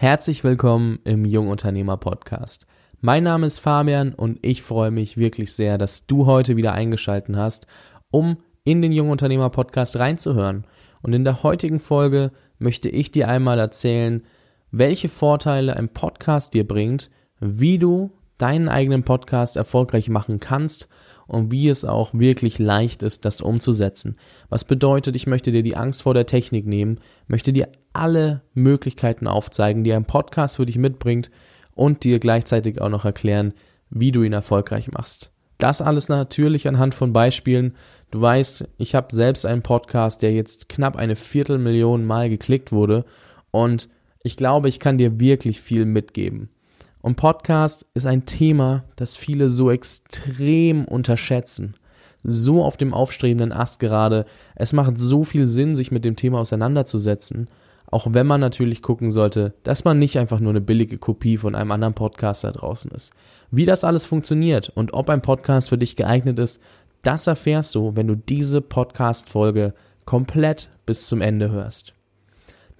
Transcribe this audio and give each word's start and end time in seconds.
Herzlich 0.00 0.44
willkommen 0.44 1.00
im 1.02 1.24
Jungunternehmer 1.24 1.96
Podcast. 1.96 2.68
Mein 3.00 3.24
Name 3.24 3.48
ist 3.48 3.58
Fabian 3.58 4.14
und 4.14 4.38
ich 4.42 4.62
freue 4.62 4.92
mich 4.92 5.16
wirklich 5.16 5.52
sehr, 5.52 5.76
dass 5.76 6.06
du 6.06 6.24
heute 6.24 6.56
wieder 6.56 6.72
eingeschalten 6.72 7.36
hast, 7.36 7.66
um 8.12 8.36
in 8.62 8.80
den 8.80 8.92
Jungunternehmer 8.92 9.50
Podcast 9.50 9.98
reinzuhören. 9.98 10.68
Und 11.02 11.14
in 11.14 11.24
der 11.24 11.42
heutigen 11.42 11.80
Folge 11.80 12.30
möchte 12.60 12.88
ich 12.88 13.10
dir 13.10 13.26
einmal 13.26 13.58
erzählen, 13.58 14.22
welche 14.70 15.08
Vorteile 15.08 15.74
ein 15.74 15.88
Podcast 15.88 16.54
dir 16.54 16.64
bringt, 16.64 17.10
wie 17.40 17.80
du 17.80 18.12
deinen 18.38 18.68
eigenen 18.68 19.02
Podcast 19.02 19.56
erfolgreich 19.56 20.08
machen 20.08 20.38
kannst 20.38 20.88
und 21.28 21.52
wie 21.52 21.68
es 21.68 21.84
auch 21.84 22.14
wirklich 22.14 22.58
leicht 22.58 23.04
ist, 23.04 23.24
das 23.24 23.40
umzusetzen. 23.40 24.16
Was 24.48 24.64
bedeutet, 24.64 25.14
ich 25.14 25.26
möchte 25.26 25.52
dir 25.52 25.62
die 25.62 25.76
Angst 25.76 26.02
vor 26.02 26.14
der 26.14 26.26
Technik 26.26 26.66
nehmen, 26.66 26.98
möchte 27.28 27.52
dir 27.52 27.68
alle 27.92 28.42
Möglichkeiten 28.54 29.28
aufzeigen, 29.28 29.84
die 29.84 29.92
ein 29.92 30.06
Podcast 30.06 30.56
für 30.56 30.66
dich 30.66 30.78
mitbringt 30.78 31.30
und 31.74 32.02
dir 32.02 32.18
gleichzeitig 32.18 32.80
auch 32.80 32.88
noch 32.88 33.04
erklären, 33.04 33.54
wie 33.90 34.10
du 34.10 34.22
ihn 34.22 34.32
erfolgreich 34.32 34.90
machst. 34.90 35.30
Das 35.58 35.82
alles 35.82 36.08
natürlich 36.08 36.66
anhand 36.66 36.94
von 36.94 37.12
Beispielen. 37.12 37.76
Du 38.10 38.20
weißt, 38.20 38.66
ich 38.78 38.94
habe 38.94 39.14
selbst 39.14 39.44
einen 39.44 39.62
Podcast, 39.62 40.22
der 40.22 40.32
jetzt 40.32 40.68
knapp 40.68 40.96
eine 40.96 41.16
Viertelmillion 41.16 42.04
Mal 42.04 42.30
geklickt 42.30 42.72
wurde 42.72 43.04
und 43.50 43.88
ich 44.22 44.36
glaube, 44.36 44.68
ich 44.68 44.80
kann 44.80 44.98
dir 44.98 45.20
wirklich 45.20 45.60
viel 45.60 45.84
mitgeben. 45.84 46.48
Und 47.00 47.16
Podcast 47.16 47.86
ist 47.94 48.06
ein 48.06 48.26
Thema, 48.26 48.84
das 48.96 49.16
viele 49.16 49.48
so 49.48 49.70
extrem 49.70 50.84
unterschätzen. 50.84 51.74
So 52.24 52.64
auf 52.64 52.76
dem 52.76 52.92
aufstrebenden 52.92 53.52
Ast 53.52 53.78
gerade. 53.78 54.26
Es 54.56 54.72
macht 54.72 54.98
so 54.98 55.22
viel 55.24 55.46
Sinn, 55.46 55.74
sich 55.74 55.92
mit 55.92 56.04
dem 56.04 56.16
Thema 56.16 56.40
auseinanderzusetzen. 56.40 57.48
Auch 57.90 58.08
wenn 58.10 58.26
man 58.26 58.40
natürlich 58.40 58.82
gucken 58.82 59.10
sollte, 59.10 59.54
dass 59.62 59.84
man 59.84 59.98
nicht 59.98 60.18
einfach 60.18 60.40
nur 60.40 60.50
eine 60.50 60.60
billige 60.60 60.98
Kopie 60.98 61.38
von 61.38 61.54
einem 61.54 61.70
anderen 61.70 61.94
Podcast 61.94 62.44
da 62.44 62.50
draußen 62.50 62.90
ist. 62.90 63.12
Wie 63.50 63.64
das 63.64 63.84
alles 63.84 64.04
funktioniert 64.04 64.68
und 64.68 64.92
ob 64.92 65.08
ein 65.08 65.22
Podcast 65.22 65.70
für 65.70 65.78
dich 65.78 65.96
geeignet 65.96 66.38
ist, 66.38 66.60
das 67.02 67.26
erfährst 67.26 67.74
du, 67.74 67.96
wenn 67.96 68.08
du 68.08 68.16
diese 68.16 68.60
Podcast-Folge 68.60 69.72
komplett 70.04 70.68
bis 70.84 71.06
zum 71.06 71.22
Ende 71.22 71.50
hörst. 71.50 71.94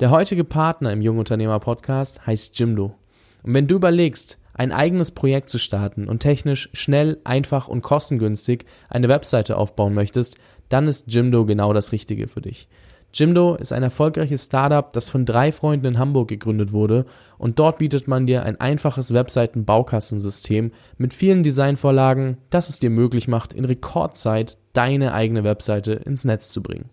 Der 0.00 0.10
heutige 0.10 0.44
Partner 0.44 0.92
im 0.92 1.00
Jungunternehmer 1.00 1.60
Podcast 1.60 2.26
heißt 2.26 2.58
Jimdo. 2.58 2.94
Und 3.42 3.54
wenn 3.54 3.66
du 3.66 3.76
überlegst, 3.76 4.38
ein 4.54 4.72
eigenes 4.72 5.12
Projekt 5.12 5.48
zu 5.48 5.58
starten 5.58 6.08
und 6.08 6.20
technisch 6.20 6.68
schnell, 6.72 7.18
einfach 7.24 7.68
und 7.68 7.82
kostengünstig 7.82 8.66
eine 8.88 9.08
Webseite 9.08 9.56
aufbauen 9.56 9.94
möchtest, 9.94 10.36
dann 10.68 10.88
ist 10.88 11.04
Jimdo 11.06 11.46
genau 11.46 11.72
das 11.72 11.92
Richtige 11.92 12.26
für 12.26 12.40
dich. 12.40 12.68
Jimdo 13.14 13.54
ist 13.54 13.72
ein 13.72 13.82
erfolgreiches 13.82 14.44
Startup, 14.44 14.92
das 14.92 15.08
von 15.08 15.24
drei 15.24 15.50
Freunden 15.50 15.86
in 15.86 15.98
Hamburg 15.98 16.28
gegründet 16.28 16.72
wurde 16.72 17.06
und 17.38 17.58
dort 17.58 17.78
bietet 17.78 18.06
man 18.06 18.26
dir 18.26 18.42
ein 18.42 18.60
einfaches 18.60 19.14
Webseiten-Baukastensystem 19.14 20.72
mit 20.98 21.14
vielen 21.14 21.42
Designvorlagen, 21.42 22.36
das 22.50 22.68
es 22.68 22.80
dir 22.80 22.90
möglich 22.90 23.28
macht, 23.28 23.54
in 23.54 23.64
Rekordzeit 23.64 24.58
deine 24.74 25.14
eigene 25.14 25.42
Webseite 25.42 25.92
ins 25.92 26.24
Netz 26.24 26.50
zu 26.50 26.62
bringen. 26.62 26.90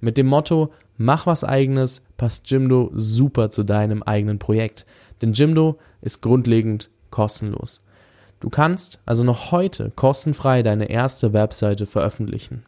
Mit 0.00 0.16
dem 0.16 0.26
Motto 0.26 0.72
Mach 0.98 1.26
was 1.26 1.42
eigenes 1.42 2.02
passt 2.16 2.48
Jimdo 2.50 2.90
super 2.92 3.50
zu 3.50 3.64
deinem 3.64 4.02
eigenen 4.02 4.38
Projekt. 4.38 4.84
Denn 5.22 5.32
Jimdo 5.32 5.78
ist 6.00 6.20
grundlegend 6.20 6.90
kostenlos. 7.10 7.80
Du 8.40 8.50
kannst 8.50 9.00
also 9.06 9.22
noch 9.22 9.52
heute 9.52 9.92
kostenfrei 9.94 10.64
deine 10.64 10.90
erste 10.90 11.32
Webseite 11.32 11.86
veröffentlichen. 11.86 12.64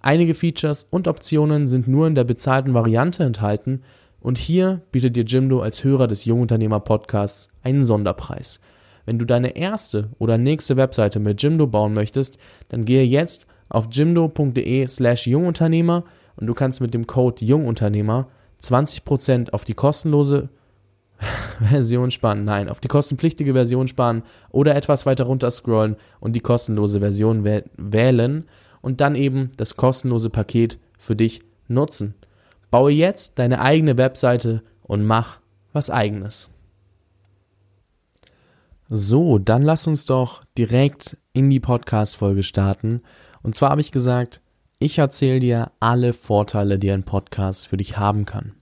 Einige 0.00 0.34
Features 0.34 0.86
und 0.90 1.06
Optionen 1.06 1.66
sind 1.66 1.86
nur 1.86 2.06
in 2.06 2.14
der 2.14 2.24
bezahlten 2.24 2.72
Variante 2.72 3.22
enthalten 3.22 3.82
und 4.20 4.38
hier 4.38 4.80
bietet 4.92 5.16
dir 5.16 5.24
Jimdo 5.24 5.60
als 5.60 5.84
Hörer 5.84 6.08
des 6.08 6.24
Jungunternehmer 6.24 6.80
Podcasts 6.80 7.52
einen 7.62 7.82
Sonderpreis. 7.82 8.60
Wenn 9.04 9.18
du 9.18 9.26
deine 9.26 9.56
erste 9.56 10.08
oder 10.18 10.38
nächste 10.38 10.78
Webseite 10.78 11.20
mit 11.20 11.42
Jimdo 11.42 11.66
bauen 11.66 11.92
möchtest, 11.92 12.38
dann 12.70 12.86
gehe 12.86 13.04
jetzt 13.04 13.46
auf 13.68 13.88
jimdo.de 13.90 14.86
slash 14.86 15.26
Jungunternehmer 15.26 16.04
und 16.36 16.46
du 16.46 16.54
kannst 16.54 16.80
mit 16.80 16.94
dem 16.94 17.06
Code 17.06 17.44
Jungunternehmer 17.44 18.28
20% 18.62 19.50
auf 19.50 19.64
die 19.64 19.74
kostenlose 19.74 20.48
Version 21.60 22.10
sparen. 22.10 22.44
Nein, 22.44 22.68
auf 22.68 22.80
die 22.80 22.88
kostenpflichtige 22.88 23.52
Version 23.52 23.88
sparen 23.88 24.22
oder 24.50 24.74
etwas 24.74 25.06
weiter 25.06 25.24
runter 25.24 25.50
scrollen 25.50 25.96
und 26.20 26.34
die 26.34 26.40
kostenlose 26.40 27.00
Version 27.00 27.44
wählen 27.44 28.44
und 28.80 29.00
dann 29.00 29.14
eben 29.14 29.52
das 29.56 29.76
kostenlose 29.76 30.30
Paket 30.30 30.78
für 30.98 31.16
dich 31.16 31.42
nutzen. 31.68 32.14
Baue 32.70 32.92
jetzt 32.92 33.38
deine 33.38 33.60
eigene 33.60 33.98
Webseite 33.98 34.62
und 34.82 35.04
mach 35.04 35.38
was 35.72 35.90
eigenes. 35.90 36.50
So, 38.88 39.38
dann 39.38 39.62
lass 39.62 39.86
uns 39.86 40.04
doch 40.04 40.42
direkt 40.58 41.16
in 41.32 41.48
die 41.48 41.60
Podcast-Folge 41.60 42.42
starten. 42.42 43.02
Und 43.42 43.54
zwar 43.54 43.70
habe 43.70 43.80
ich 43.80 43.92
gesagt, 43.92 44.40
ich 44.80 44.98
erzähle 44.98 45.40
dir 45.40 45.70
alle 45.78 46.12
Vorteile, 46.12 46.78
die 46.78 46.90
ein 46.90 47.04
Podcast 47.04 47.68
für 47.68 47.76
dich 47.76 47.98
haben 47.98 48.24
kann. 48.24 48.54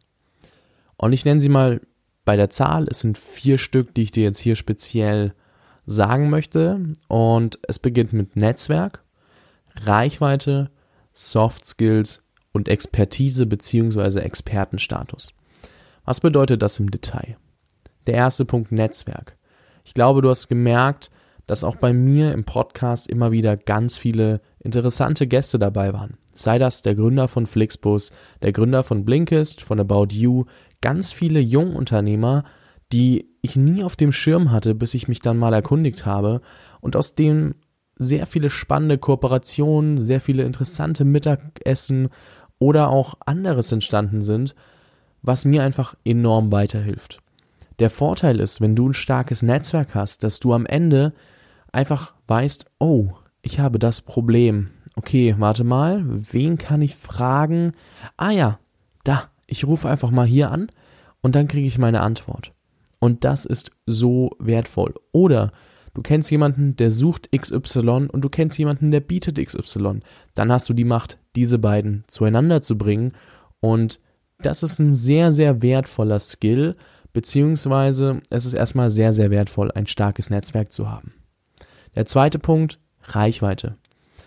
Und 0.97 1.13
ich 1.13 1.25
nenne 1.25 1.41
sie 1.41 1.49
mal 1.49 1.81
bei 2.29 2.37
der 2.37 2.51
Zahl. 2.51 2.85
Es 2.91 3.01
sind 3.01 3.17
vier 3.17 3.57
Stück, 3.57 3.95
die 3.95 4.03
ich 4.03 4.11
dir 4.11 4.25
jetzt 4.25 4.39
hier 4.39 4.55
speziell 4.55 5.33
sagen 5.87 6.29
möchte. 6.29 6.93
Und 7.09 7.59
es 7.67 7.79
beginnt 7.79 8.13
mit 8.13 8.37
Netzwerk, 8.37 9.03
Reichweite, 9.87 10.71
Soft 11.15 11.65
Skills 11.65 12.23
und 12.53 12.69
Expertise 12.69 13.47
bzw. 13.47 14.19
Expertenstatus. 14.19 15.33
Was 16.05 16.21
bedeutet 16.21 16.61
das 16.61 16.79
im 16.79 16.91
Detail? 16.91 17.39
Der 18.07 18.17
erste 18.17 18.45
Punkt 18.45 18.73
Netzwerk. 18.73 19.33
Ich 19.87 19.95
glaube, 19.95 20.21
du 20.21 20.29
hast 20.29 20.49
gemerkt, 20.49 21.11
dass 21.47 21.65
auch 21.65 21.77
bei 21.77 21.95
mir 21.95 22.33
im 22.33 22.45
Podcast 22.45 23.09
immer 23.09 23.33
wieder 23.33 23.57
ganz 23.57 23.97
viele 23.97 24.43
interessante 24.61 25.27
Gäste 25.27 25.59
dabei 25.59 25.95
waren. 25.95 26.19
Sei 26.35 26.59
das 26.59 26.83
der 26.83 26.95
Gründer 26.95 27.27
von 27.27 27.47
Flixbus, 27.47 28.13
der 28.43 28.53
Gründer 28.53 28.85
von 28.85 29.07
Blinkist, 29.07 29.63
von 29.63 29.81
About 29.81 30.09
You, 30.13 30.45
ganz 30.81 31.13
viele 31.13 31.41
Jungunternehmer, 31.41 32.45
die 32.93 33.29
ich 33.43 33.57
nie 33.57 33.83
auf 33.83 33.97
dem 33.97 34.13
Schirm 34.13 34.51
hatte, 34.51 34.75
bis 34.75 34.95
ich 34.95 35.09
mich 35.09 35.21
dann 35.21 35.37
mal 35.37 35.53
erkundigt 35.53 36.07
habe 36.07 36.41
und 36.81 36.97
aus 36.97 37.15
dem 37.15 37.55
sehr 37.97 38.27
viele 38.27 38.51
spannende 38.51 38.99
Kooperationen, 38.99 40.01
sehr 40.01 40.21
viele 40.21 40.45
interessante 40.45 41.05
Mittagessen 41.05 42.09
oder 42.59 42.91
auch 42.91 43.15
anderes 43.27 43.73
entstanden 43.73 44.23
sind, 44.23 44.55
was 45.23 45.45
mir 45.45 45.63
einfach 45.63 45.95
enorm 46.05 46.53
weiterhilft. 46.53 47.21
Der 47.79 47.91
Vorteil 47.91 48.41
ist, 48.41 48.61
wenn 48.61 48.75
du 48.75 48.89
ein 48.89 48.95
starkes 48.95 49.43
Netzwerk 49.43 49.95
hast, 49.95 50.23
dass 50.23 50.41
du 50.41 50.53
am 50.53 50.67
Ende 50.67 51.13
einfach 51.73 52.15
weißt, 52.27 52.67
oh, 52.79 53.11
ich 53.43 53.61
habe 53.61 53.79
das 53.79 54.03
Problem. 54.03 54.71
Okay, 54.97 55.37
warte 55.39 55.63
mal, 55.65 56.03
wen 56.07 56.59
kann 56.59 56.83
ich 56.83 56.97
fragen? 56.97 57.73
Ah 58.17 58.31
ja, 58.31 58.59
da, 59.05 59.31
ich 59.49 59.67
rufe 59.67 59.89
einfach 59.89 60.13
mal 60.13 60.27
hier 60.27 60.53
an 60.53 60.71
und 61.21 61.35
dann 61.35 61.49
kriege 61.49 61.67
ich 61.67 61.79
meine 61.79 62.03
Antwort. 62.03 62.53
Und 63.01 63.25
das 63.25 63.45
ist 63.45 63.73
so 63.87 64.31
wertvoll. 64.39 64.95
Oder 65.11 65.53
du 65.95 66.03
kennst 66.03 66.31
jemanden, 66.31 66.77
der 66.77 66.91
sucht 66.91 67.31
XY 67.37 68.09
und 68.13 68.21
du 68.21 68.29
kennst 68.29 68.59
jemanden, 68.59 68.91
der 68.91 69.01
bietet 69.01 69.45
XY. 69.45 70.01
Dann 70.35 70.53
hast 70.53 70.69
du 70.69 70.75
die 70.75 70.85
Macht, 70.85 71.19
diese 71.35 71.59
beiden 71.59 72.05
zueinander 72.07 72.63
zu 72.63 72.77
bringen. 72.77 73.13
Und 73.61 74.01
das 74.39 74.63
ist 74.63 74.79
ein 74.79 74.95
sehr, 74.95 75.33
sehr 75.33 75.63
wertvoller 75.63 76.21
Skill, 76.21 76.77
beziehungsweise 77.13 78.21
es 78.31 78.45
ist 78.45 78.55
erstmal 78.55 78.91
sehr, 78.91 79.13
sehr 79.13 79.31
wertvoll, 79.31 79.73
ein 79.73 79.87
starkes 79.87 80.31
Netzwerk 80.31 80.73
zu 80.73 80.91
haben. 80.91 81.15
Der 81.95 82.07
zweite 82.07 82.39
Punkt, 82.39 82.79
Reichweite. 83.03 83.77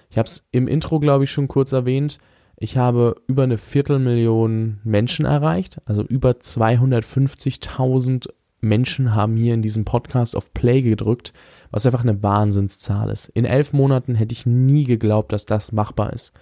Ich 0.09 0.17
habe 0.17 0.27
es 0.27 0.47
im 0.51 0.67
Intro, 0.67 0.99
glaube 0.99 1.23
ich, 1.23 1.31
schon 1.31 1.47
kurz 1.47 1.71
erwähnt. 1.71 2.17
Ich 2.63 2.77
habe 2.77 3.15
über 3.25 3.41
eine 3.41 3.57
Viertelmillion 3.57 4.81
Menschen 4.83 5.25
erreicht, 5.25 5.81
also 5.85 6.03
über 6.03 6.33
250.000 6.33 8.27
Menschen 8.59 9.15
haben 9.15 9.35
hier 9.35 9.55
in 9.55 9.63
diesem 9.63 9.83
Podcast 9.83 10.35
auf 10.35 10.53
Play 10.53 10.83
gedrückt, 10.83 11.33
was 11.71 11.87
einfach 11.87 12.03
eine 12.03 12.21
Wahnsinnszahl 12.21 13.09
ist. 13.09 13.29
In 13.29 13.45
elf 13.45 13.73
Monaten 13.73 14.13
hätte 14.13 14.33
ich 14.33 14.45
nie 14.45 14.83
geglaubt, 14.83 15.33
dass 15.33 15.47
das 15.47 15.71
machbar 15.71 16.13
ist. 16.13 16.33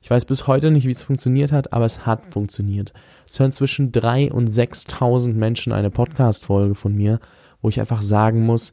Ich 0.00 0.08
weiß 0.08 0.26
bis 0.26 0.46
heute 0.46 0.70
nicht, 0.70 0.86
wie 0.86 0.92
es 0.92 1.02
funktioniert 1.02 1.50
hat, 1.50 1.72
aber 1.72 1.84
es 1.84 2.06
hat 2.06 2.26
funktioniert. 2.26 2.92
Es 3.28 3.40
hören 3.40 3.50
zwischen 3.50 3.90
drei 3.90 4.30
und 4.30 4.48
6.000 4.48 5.32
Menschen 5.32 5.72
eine 5.72 5.90
Podcast-Folge 5.90 6.76
von 6.76 6.94
mir, 6.94 7.18
wo 7.60 7.70
ich 7.70 7.80
einfach 7.80 8.02
sagen 8.02 8.46
muss, 8.46 8.72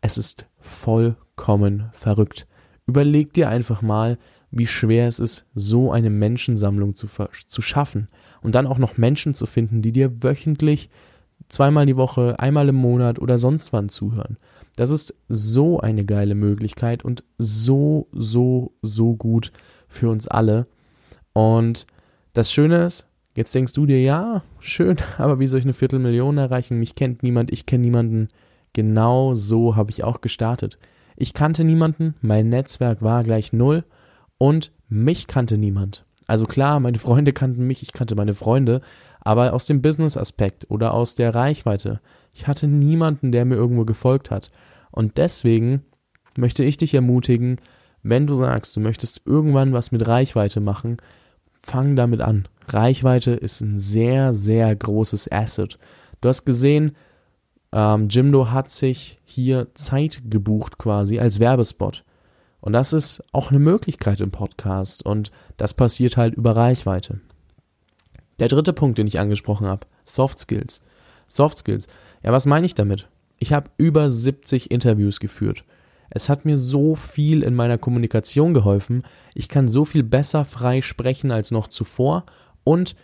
es 0.00 0.16
ist 0.16 0.46
vollkommen 0.58 1.90
verrückt. 1.92 2.46
Überleg 2.86 3.34
dir 3.34 3.50
einfach 3.50 3.82
mal, 3.82 4.16
wie 4.50 4.66
schwer 4.66 5.06
es 5.08 5.18
ist, 5.18 5.46
so 5.54 5.92
eine 5.92 6.10
Menschensammlung 6.10 6.94
zu, 6.94 7.06
zu 7.46 7.62
schaffen 7.62 8.08
und 8.42 8.54
dann 8.54 8.66
auch 8.66 8.78
noch 8.78 8.96
Menschen 8.96 9.34
zu 9.34 9.46
finden, 9.46 9.82
die 9.82 9.92
dir 9.92 10.22
wöchentlich, 10.22 10.90
zweimal 11.48 11.86
die 11.86 11.96
Woche, 11.96 12.38
einmal 12.38 12.68
im 12.68 12.76
Monat 12.76 13.18
oder 13.18 13.38
sonst 13.38 13.72
wann 13.72 13.88
zuhören. 13.88 14.38
Das 14.76 14.90
ist 14.90 15.14
so 15.28 15.80
eine 15.80 16.04
geile 16.04 16.34
Möglichkeit 16.34 17.04
und 17.04 17.24
so, 17.38 18.08
so, 18.12 18.72
so 18.82 19.14
gut 19.16 19.52
für 19.88 20.08
uns 20.08 20.28
alle. 20.28 20.66
Und 21.32 21.86
das 22.32 22.52
Schöne 22.52 22.84
ist, 22.84 23.10
Jetzt 23.34 23.54
denkst 23.54 23.74
du 23.74 23.86
dir, 23.86 24.00
ja, 24.02 24.42
schön, 24.58 24.96
aber 25.18 25.38
wie 25.38 25.46
soll 25.46 25.60
ich 25.60 25.64
eine 25.64 25.72
Viertelmillion 25.72 26.38
erreichen? 26.38 26.78
Mich 26.78 26.94
kennt 26.94 27.22
niemand, 27.22 27.52
ich 27.52 27.66
kenne 27.66 27.82
niemanden. 27.82 28.28
Genau 28.72 29.34
so 29.34 29.76
habe 29.76 29.90
ich 29.90 30.04
auch 30.04 30.20
gestartet. 30.20 30.78
Ich 31.16 31.34
kannte 31.34 31.64
niemanden, 31.64 32.14
mein 32.20 32.48
Netzwerk 32.48 33.02
war 33.02 33.24
gleich 33.24 33.52
null 33.52 33.84
und 34.40 34.72
mich 34.88 35.26
kannte 35.26 35.58
niemand. 35.58 36.06
Also 36.26 36.46
klar, 36.46 36.80
meine 36.80 36.98
Freunde 36.98 37.34
kannten 37.34 37.66
mich, 37.66 37.82
ich 37.82 37.92
kannte 37.92 38.14
meine 38.14 38.32
Freunde, 38.32 38.80
aber 39.20 39.52
aus 39.52 39.66
dem 39.66 39.82
Business-Aspekt 39.82 40.70
oder 40.70 40.94
aus 40.94 41.14
der 41.14 41.34
Reichweite. 41.34 42.00
Ich 42.32 42.46
hatte 42.46 42.66
niemanden, 42.66 43.32
der 43.32 43.44
mir 43.44 43.56
irgendwo 43.56 43.84
gefolgt 43.84 44.30
hat. 44.30 44.50
Und 44.90 45.18
deswegen 45.18 45.82
möchte 46.38 46.64
ich 46.64 46.78
dich 46.78 46.94
ermutigen, 46.94 47.60
wenn 48.02 48.26
du 48.26 48.32
sagst, 48.32 48.74
du 48.76 48.80
möchtest 48.80 49.20
irgendwann 49.26 49.74
was 49.74 49.92
mit 49.92 50.08
Reichweite 50.08 50.60
machen, 50.60 50.96
fang 51.60 51.94
damit 51.94 52.22
an. 52.22 52.48
Reichweite 52.66 53.32
ist 53.32 53.60
ein 53.60 53.78
sehr, 53.78 54.32
sehr 54.32 54.74
großes 54.74 55.30
Asset. 55.30 55.78
Du 56.22 56.30
hast 56.30 56.46
gesehen, 56.46 56.96
ähm, 57.72 58.08
Jimdo 58.08 58.50
hat 58.50 58.70
sich 58.70 59.20
hier 59.24 59.68
Zeit 59.74 60.22
gebucht 60.30 60.78
quasi 60.78 61.18
als 61.18 61.40
Werbespot. 61.40 62.04
Und 62.60 62.72
das 62.72 62.92
ist 62.92 63.22
auch 63.32 63.50
eine 63.50 63.58
Möglichkeit 63.58 64.20
im 64.20 64.30
Podcast 64.30 65.04
und 65.04 65.30
das 65.56 65.74
passiert 65.74 66.16
halt 66.16 66.34
über 66.34 66.54
Reichweite. 66.54 67.20
Der 68.38 68.48
dritte 68.48 68.72
Punkt, 68.72 68.98
den 68.98 69.06
ich 69.06 69.18
angesprochen 69.18 69.66
habe, 69.66 69.86
Soft 70.04 70.38
Skills. 70.38 70.82
Soft 71.26 71.58
Skills. 71.58 71.88
Ja, 72.22 72.32
was 72.32 72.46
meine 72.46 72.66
ich 72.66 72.74
damit? 72.74 73.08
Ich 73.38 73.52
habe 73.52 73.70
über 73.78 74.10
70 74.10 74.70
Interviews 74.70 75.20
geführt. 75.20 75.62
Es 76.10 76.28
hat 76.28 76.44
mir 76.44 76.58
so 76.58 76.96
viel 76.96 77.42
in 77.42 77.54
meiner 77.54 77.78
Kommunikation 77.78 78.52
geholfen. 78.52 79.04
Ich 79.34 79.48
kann 79.48 79.68
so 79.68 79.84
viel 79.84 80.02
besser 80.02 80.44
frei 80.44 80.82
sprechen 80.82 81.30
als 81.30 81.50
noch 81.50 81.68
zuvor. 81.68 82.26
Und 82.64 82.96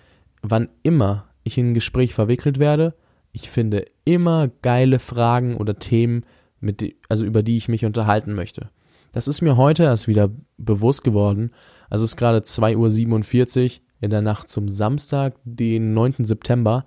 wann 0.43 0.69
immer 0.83 1.27
ich 1.45 1.57
in 1.57 1.71
ein 1.71 1.75
Gespräch 1.75 2.15
verwickelt 2.15 2.59
werde, 2.59 2.95
ich 3.33 3.51
finde 3.51 3.85
immer 4.05 4.49
geile 4.63 4.99
Fragen 4.99 5.57
oder 5.57 5.79
Themen, 5.79 6.25
die, 6.61 6.97
also 7.09 7.25
über 7.25 7.43
die 7.43 7.57
ich 7.57 7.69
mich 7.69 7.85
unterhalten 7.85 8.35
möchte. 8.35 8.71
Das 9.17 9.29
ist 9.29 9.41
mir 9.41 9.57
heute 9.57 9.85
erst 9.85 10.09
wieder 10.09 10.29
bewusst 10.59 11.03
geworden. 11.03 11.51
Also 11.89 12.05
es 12.05 12.11
ist 12.11 12.17
gerade 12.19 12.41
2.47 12.41 13.65
Uhr 13.65 13.81
in 14.03 14.11
der 14.11 14.21
Nacht 14.21 14.51
zum 14.51 14.69
Samstag, 14.69 15.37
den 15.43 15.95
9. 15.95 16.17
September 16.19 16.85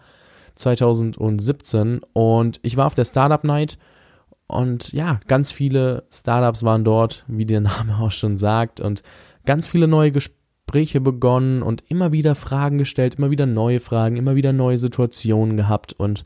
2017 0.53 2.01
und 2.13 2.59
ich 2.61 2.77
war 2.77 2.85
auf 2.85 2.93
der 2.93 3.05
Startup 3.05 3.43
Night 3.43 3.79
und 4.45 4.93
ja, 4.93 5.19
ganz 5.27 5.51
viele 5.51 6.03
Startups 6.13 6.61
waren 6.61 6.83
dort, 6.83 7.25
wie 7.27 7.47
der 7.47 7.61
Name 7.61 7.97
auch 7.97 8.11
schon 8.11 8.35
sagt 8.35 8.79
und 8.79 9.01
ganz 9.47 9.67
viele 9.67 9.87
neue 9.87 10.11
Gespräche 10.11 11.01
begonnen 11.01 11.63
und 11.63 11.81
immer 11.89 12.11
wieder 12.11 12.35
Fragen 12.35 12.77
gestellt, 12.77 13.15
immer 13.15 13.31
wieder 13.31 13.47
neue 13.47 13.79
Fragen, 13.79 14.17
immer 14.17 14.35
wieder 14.35 14.53
neue 14.53 14.77
Situationen 14.77 15.57
gehabt 15.57 15.93
und 15.93 16.23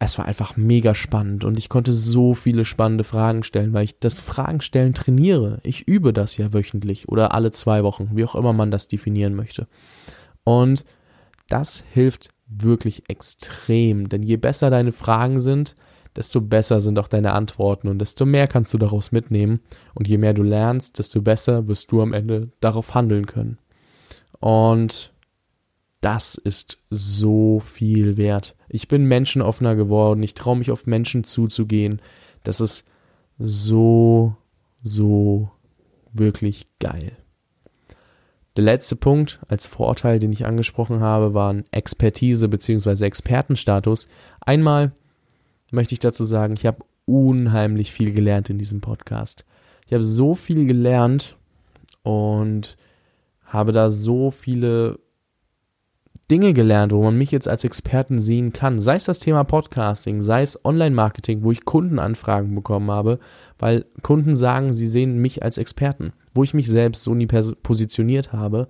es 0.00 0.16
war 0.16 0.26
einfach 0.26 0.56
mega 0.56 0.94
spannend 0.94 1.44
und 1.44 1.58
ich 1.58 1.68
konnte 1.68 1.92
so 1.92 2.34
viele 2.34 2.64
spannende 2.64 3.02
Fragen 3.02 3.42
stellen, 3.42 3.72
weil 3.72 3.84
ich 3.84 3.98
das 3.98 4.20
Fragenstellen 4.20 4.94
trainiere. 4.94 5.58
Ich 5.64 5.88
übe 5.88 6.12
das 6.12 6.36
ja 6.36 6.52
wöchentlich 6.52 7.08
oder 7.08 7.34
alle 7.34 7.50
zwei 7.50 7.82
Wochen, 7.82 8.10
wie 8.14 8.24
auch 8.24 8.36
immer 8.36 8.52
man 8.52 8.70
das 8.70 8.86
definieren 8.86 9.34
möchte. 9.34 9.66
Und 10.44 10.84
das 11.48 11.82
hilft 11.92 12.28
wirklich 12.46 13.10
extrem, 13.10 14.08
denn 14.08 14.22
je 14.22 14.36
besser 14.36 14.70
deine 14.70 14.92
Fragen 14.92 15.40
sind, 15.40 15.74
desto 16.14 16.40
besser 16.40 16.80
sind 16.80 16.98
auch 16.98 17.08
deine 17.08 17.32
Antworten 17.32 17.88
und 17.88 17.98
desto 17.98 18.24
mehr 18.24 18.46
kannst 18.46 18.72
du 18.72 18.78
daraus 18.78 19.12
mitnehmen 19.12 19.60
und 19.94 20.08
je 20.08 20.18
mehr 20.18 20.32
du 20.32 20.42
lernst, 20.42 20.98
desto 20.98 21.22
besser 21.22 21.66
wirst 21.66 21.90
du 21.90 22.02
am 22.02 22.12
Ende 22.12 22.50
darauf 22.60 22.94
handeln 22.94 23.26
können. 23.26 23.58
Und 24.40 25.12
das 26.00 26.36
ist 26.36 26.78
so 26.90 27.60
viel 27.60 28.16
wert. 28.16 28.54
Ich 28.68 28.88
bin 28.88 29.04
menschenoffener 29.04 29.74
geworden. 29.74 30.22
Ich 30.22 30.34
traue 30.34 30.56
mich 30.56 30.70
auf 30.70 30.86
Menschen 30.86 31.24
zuzugehen. 31.24 32.00
Das 32.44 32.60
ist 32.60 32.86
so, 33.38 34.36
so 34.82 35.50
wirklich 36.12 36.68
geil. 36.78 37.12
Der 38.56 38.64
letzte 38.64 38.96
Punkt 38.96 39.40
als 39.48 39.66
Vorteil, 39.66 40.18
den 40.18 40.32
ich 40.32 40.46
angesprochen 40.46 41.00
habe, 41.00 41.34
waren 41.34 41.64
Expertise 41.70 42.48
bzw. 42.48 43.04
Expertenstatus. 43.04 44.08
Einmal 44.40 44.92
möchte 45.70 45.94
ich 45.94 46.00
dazu 46.00 46.24
sagen, 46.24 46.54
ich 46.54 46.66
habe 46.66 46.84
unheimlich 47.06 47.92
viel 47.92 48.12
gelernt 48.12 48.50
in 48.50 48.58
diesem 48.58 48.80
Podcast. 48.80 49.44
Ich 49.86 49.92
habe 49.92 50.04
so 50.04 50.34
viel 50.34 50.66
gelernt 50.66 51.36
und 52.02 52.76
habe 53.44 53.72
da 53.72 53.90
so 53.90 54.30
viele 54.30 54.98
Dinge 56.30 56.52
gelernt, 56.52 56.92
wo 56.92 57.02
man 57.02 57.16
mich 57.16 57.30
jetzt 57.30 57.48
als 57.48 57.64
Experten 57.64 58.18
sehen 58.18 58.52
kann. 58.52 58.82
Sei 58.82 58.96
es 58.96 59.04
das 59.04 59.18
Thema 59.18 59.44
Podcasting, 59.44 60.20
sei 60.20 60.42
es 60.42 60.62
Online-Marketing, 60.62 61.42
wo 61.42 61.52
ich 61.52 61.64
Kundenanfragen 61.64 62.54
bekommen 62.54 62.90
habe, 62.90 63.18
weil 63.58 63.86
Kunden 64.02 64.36
sagen, 64.36 64.74
sie 64.74 64.86
sehen 64.86 65.18
mich 65.18 65.42
als 65.42 65.56
Experten, 65.56 66.12
wo 66.34 66.44
ich 66.44 66.52
mich 66.52 66.68
selbst 66.68 67.02
so 67.02 67.14
nie 67.14 67.26
positioniert 67.26 68.32
habe. 68.32 68.68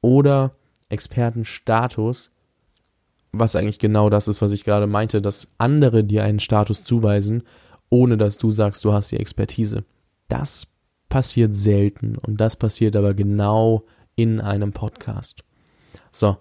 Oder 0.00 0.52
Expertenstatus, 0.88 2.30
was 3.32 3.56
eigentlich 3.56 3.78
genau 3.78 4.08
das 4.08 4.28
ist, 4.28 4.40
was 4.40 4.52
ich 4.52 4.64
gerade 4.64 4.86
meinte, 4.86 5.20
dass 5.20 5.52
andere 5.58 6.04
dir 6.04 6.24
einen 6.24 6.40
Status 6.40 6.84
zuweisen, 6.84 7.42
ohne 7.90 8.16
dass 8.16 8.38
du 8.38 8.50
sagst, 8.50 8.84
du 8.84 8.92
hast 8.92 9.12
die 9.12 9.18
Expertise. 9.18 9.84
Das 10.28 10.66
passiert 11.10 11.54
selten 11.54 12.16
und 12.16 12.40
das 12.40 12.56
passiert 12.56 12.96
aber 12.96 13.12
genau 13.12 13.84
in 14.16 14.40
einem 14.40 14.72
Podcast. 14.72 15.44
So, 16.10 16.38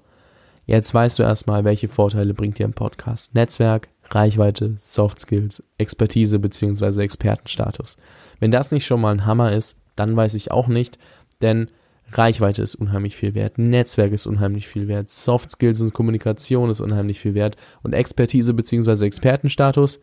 Jetzt 0.65 0.93
weißt 0.93 1.19
du 1.19 1.23
erstmal, 1.23 1.65
welche 1.65 1.89
Vorteile 1.89 2.33
bringt 2.33 2.57
dir 2.57 2.65
ein 2.65 2.73
Podcast. 2.73 3.35
Netzwerk, 3.35 3.89
Reichweite, 4.09 4.75
Soft 4.79 5.19
Skills, 5.19 5.63
Expertise 5.77 6.39
bzw. 6.39 7.01
Expertenstatus. 7.01 7.97
Wenn 8.39 8.51
das 8.51 8.71
nicht 8.71 8.85
schon 8.85 9.01
mal 9.01 9.11
ein 9.11 9.25
Hammer 9.25 9.51
ist, 9.51 9.81
dann 9.95 10.15
weiß 10.15 10.35
ich 10.35 10.51
auch 10.51 10.67
nicht, 10.67 10.97
denn 11.41 11.67
Reichweite 12.11 12.61
ist 12.61 12.75
unheimlich 12.75 13.15
viel 13.15 13.35
wert, 13.35 13.57
Netzwerk 13.57 14.11
ist 14.13 14.25
unheimlich 14.25 14.67
viel 14.67 14.87
wert, 14.87 15.09
Soft 15.09 15.51
Skills 15.51 15.81
und 15.81 15.93
Kommunikation 15.93 16.69
ist 16.69 16.79
unheimlich 16.79 17.19
viel 17.19 17.33
wert 17.33 17.57
und 17.81 17.93
Expertise 17.93 18.53
bzw. 18.53 19.05
Expertenstatus 19.05 19.99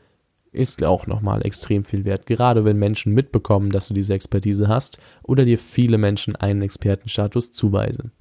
ist 0.52 0.82
auch 0.82 1.06
nochmal 1.06 1.46
extrem 1.46 1.84
viel 1.84 2.04
wert, 2.04 2.26
gerade 2.26 2.64
wenn 2.64 2.78
Menschen 2.78 3.14
mitbekommen, 3.14 3.70
dass 3.70 3.88
du 3.88 3.94
diese 3.94 4.14
Expertise 4.14 4.68
hast 4.68 4.98
oder 5.22 5.44
dir 5.44 5.58
viele 5.58 5.96
Menschen 5.96 6.36
einen 6.36 6.62
Expertenstatus 6.62 7.52
zuweisen. 7.52 8.12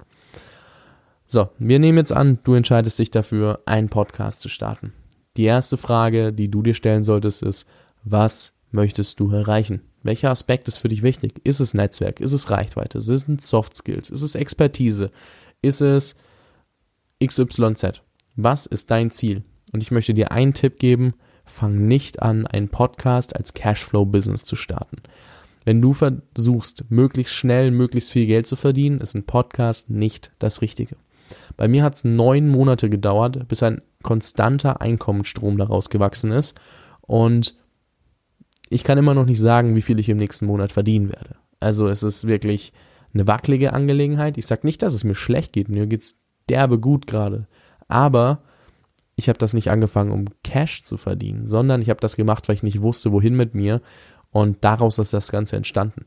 So, 1.32 1.48
wir 1.60 1.78
nehmen 1.78 1.96
jetzt 1.96 2.10
an, 2.10 2.40
du 2.42 2.54
entscheidest 2.54 2.98
dich 2.98 3.12
dafür, 3.12 3.60
einen 3.64 3.88
Podcast 3.88 4.40
zu 4.40 4.48
starten. 4.48 4.92
Die 5.36 5.44
erste 5.44 5.76
Frage, 5.76 6.32
die 6.32 6.50
du 6.50 6.60
dir 6.60 6.74
stellen 6.74 7.04
solltest, 7.04 7.44
ist, 7.44 7.66
was 8.02 8.52
möchtest 8.72 9.20
du 9.20 9.30
erreichen? 9.30 9.82
Welcher 10.02 10.30
Aspekt 10.30 10.66
ist 10.66 10.78
für 10.78 10.88
dich 10.88 11.04
wichtig? 11.04 11.40
Ist 11.44 11.60
es 11.60 11.72
Netzwerk? 11.72 12.18
Ist 12.18 12.32
es 12.32 12.50
Reichweite? 12.50 12.98
Ist 12.98 13.08
es 13.08 13.26
Soft 13.48 13.76
Skills? 13.76 14.10
Ist 14.10 14.22
es 14.22 14.34
Expertise? 14.34 15.12
Ist 15.62 15.80
es 15.80 16.16
XYZ? 17.24 18.02
Was 18.34 18.66
ist 18.66 18.90
dein 18.90 19.12
Ziel? 19.12 19.44
Und 19.72 19.84
ich 19.84 19.92
möchte 19.92 20.14
dir 20.14 20.32
einen 20.32 20.52
Tipp 20.52 20.80
geben, 20.80 21.14
fang 21.44 21.86
nicht 21.86 22.22
an, 22.22 22.48
einen 22.48 22.70
Podcast 22.70 23.36
als 23.36 23.54
Cashflow-Business 23.54 24.42
zu 24.42 24.56
starten. 24.56 24.96
Wenn 25.64 25.80
du 25.80 25.94
versuchst, 25.94 26.86
möglichst 26.88 27.34
schnell, 27.34 27.70
möglichst 27.70 28.10
viel 28.10 28.26
Geld 28.26 28.48
zu 28.48 28.56
verdienen, 28.56 29.00
ist 29.00 29.14
ein 29.14 29.26
Podcast 29.26 29.90
nicht 29.90 30.32
das 30.40 30.60
Richtige. 30.60 30.96
Bei 31.56 31.68
mir 31.68 31.82
hat 31.82 31.94
es 31.94 32.04
neun 32.04 32.48
Monate 32.48 32.90
gedauert, 32.90 33.48
bis 33.48 33.62
ein 33.62 33.82
konstanter 34.02 34.80
Einkommensstrom 34.80 35.58
daraus 35.58 35.90
gewachsen 35.90 36.32
ist. 36.32 36.58
Und 37.02 37.54
ich 38.68 38.84
kann 38.84 38.98
immer 38.98 39.14
noch 39.14 39.26
nicht 39.26 39.40
sagen, 39.40 39.74
wie 39.74 39.82
viel 39.82 39.98
ich 39.98 40.08
im 40.08 40.16
nächsten 40.16 40.46
Monat 40.46 40.72
verdienen 40.72 41.08
werde. 41.08 41.36
Also 41.58 41.88
es 41.88 42.02
ist 42.02 42.26
wirklich 42.26 42.72
eine 43.12 43.26
wackelige 43.26 43.72
Angelegenheit. 43.72 44.38
Ich 44.38 44.46
sage 44.46 44.66
nicht, 44.66 44.82
dass 44.82 44.94
es 44.94 45.04
mir 45.04 45.14
schlecht 45.14 45.52
geht. 45.52 45.68
Mir 45.68 45.86
geht 45.86 46.02
es 46.02 46.20
derbe 46.48 46.78
gut 46.78 47.06
gerade. 47.06 47.46
Aber 47.88 48.42
ich 49.16 49.28
habe 49.28 49.38
das 49.38 49.52
nicht 49.52 49.70
angefangen, 49.70 50.12
um 50.12 50.26
Cash 50.44 50.84
zu 50.84 50.96
verdienen, 50.96 51.44
sondern 51.44 51.82
ich 51.82 51.90
habe 51.90 52.00
das 52.00 52.16
gemacht, 52.16 52.48
weil 52.48 52.56
ich 52.56 52.62
nicht 52.62 52.80
wusste, 52.80 53.12
wohin 53.12 53.34
mit 53.34 53.54
mir. 53.54 53.82
Und 54.30 54.58
daraus 54.64 54.98
ist 54.98 55.12
das 55.12 55.32
Ganze 55.32 55.56
entstanden. 55.56 56.06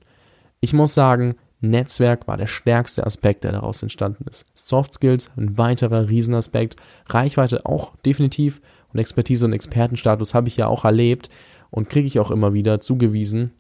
Ich 0.61 0.73
muss 0.73 0.93
sagen, 0.93 1.35
Netzwerk 1.63 2.27
war 2.27 2.35
der 2.35 2.47
stärkste 2.47 3.05
Aspekt, 3.05 3.45
der 3.45 3.53
daraus 3.53 3.81
entstanden 3.81 4.25
ist. 4.29 4.45
Soft 4.53 4.93
Skills, 4.93 5.31
ein 5.37 5.57
weiterer 5.57 6.09
Riesenaspekt. 6.09 6.75
Reichweite 7.07 7.65
auch 7.65 7.95
definitiv. 8.05 8.61
Und 8.91 8.99
Expertise 8.99 9.45
und 9.45 9.53
Expertenstatus 9.53 10.33
habe 10.33 10.49
ich 10.49 10.57
ja 10.57 10.67
auch 10.67 10.83
erlebt 10.83 11.29
und 11.71 11.89
kriege 11.89 12.05
ich 12.05 12.19
auch 12.19 12.31
immer 12.31 12.53
wieder 12.53 12.81
zugewiesen. 12.81 13.51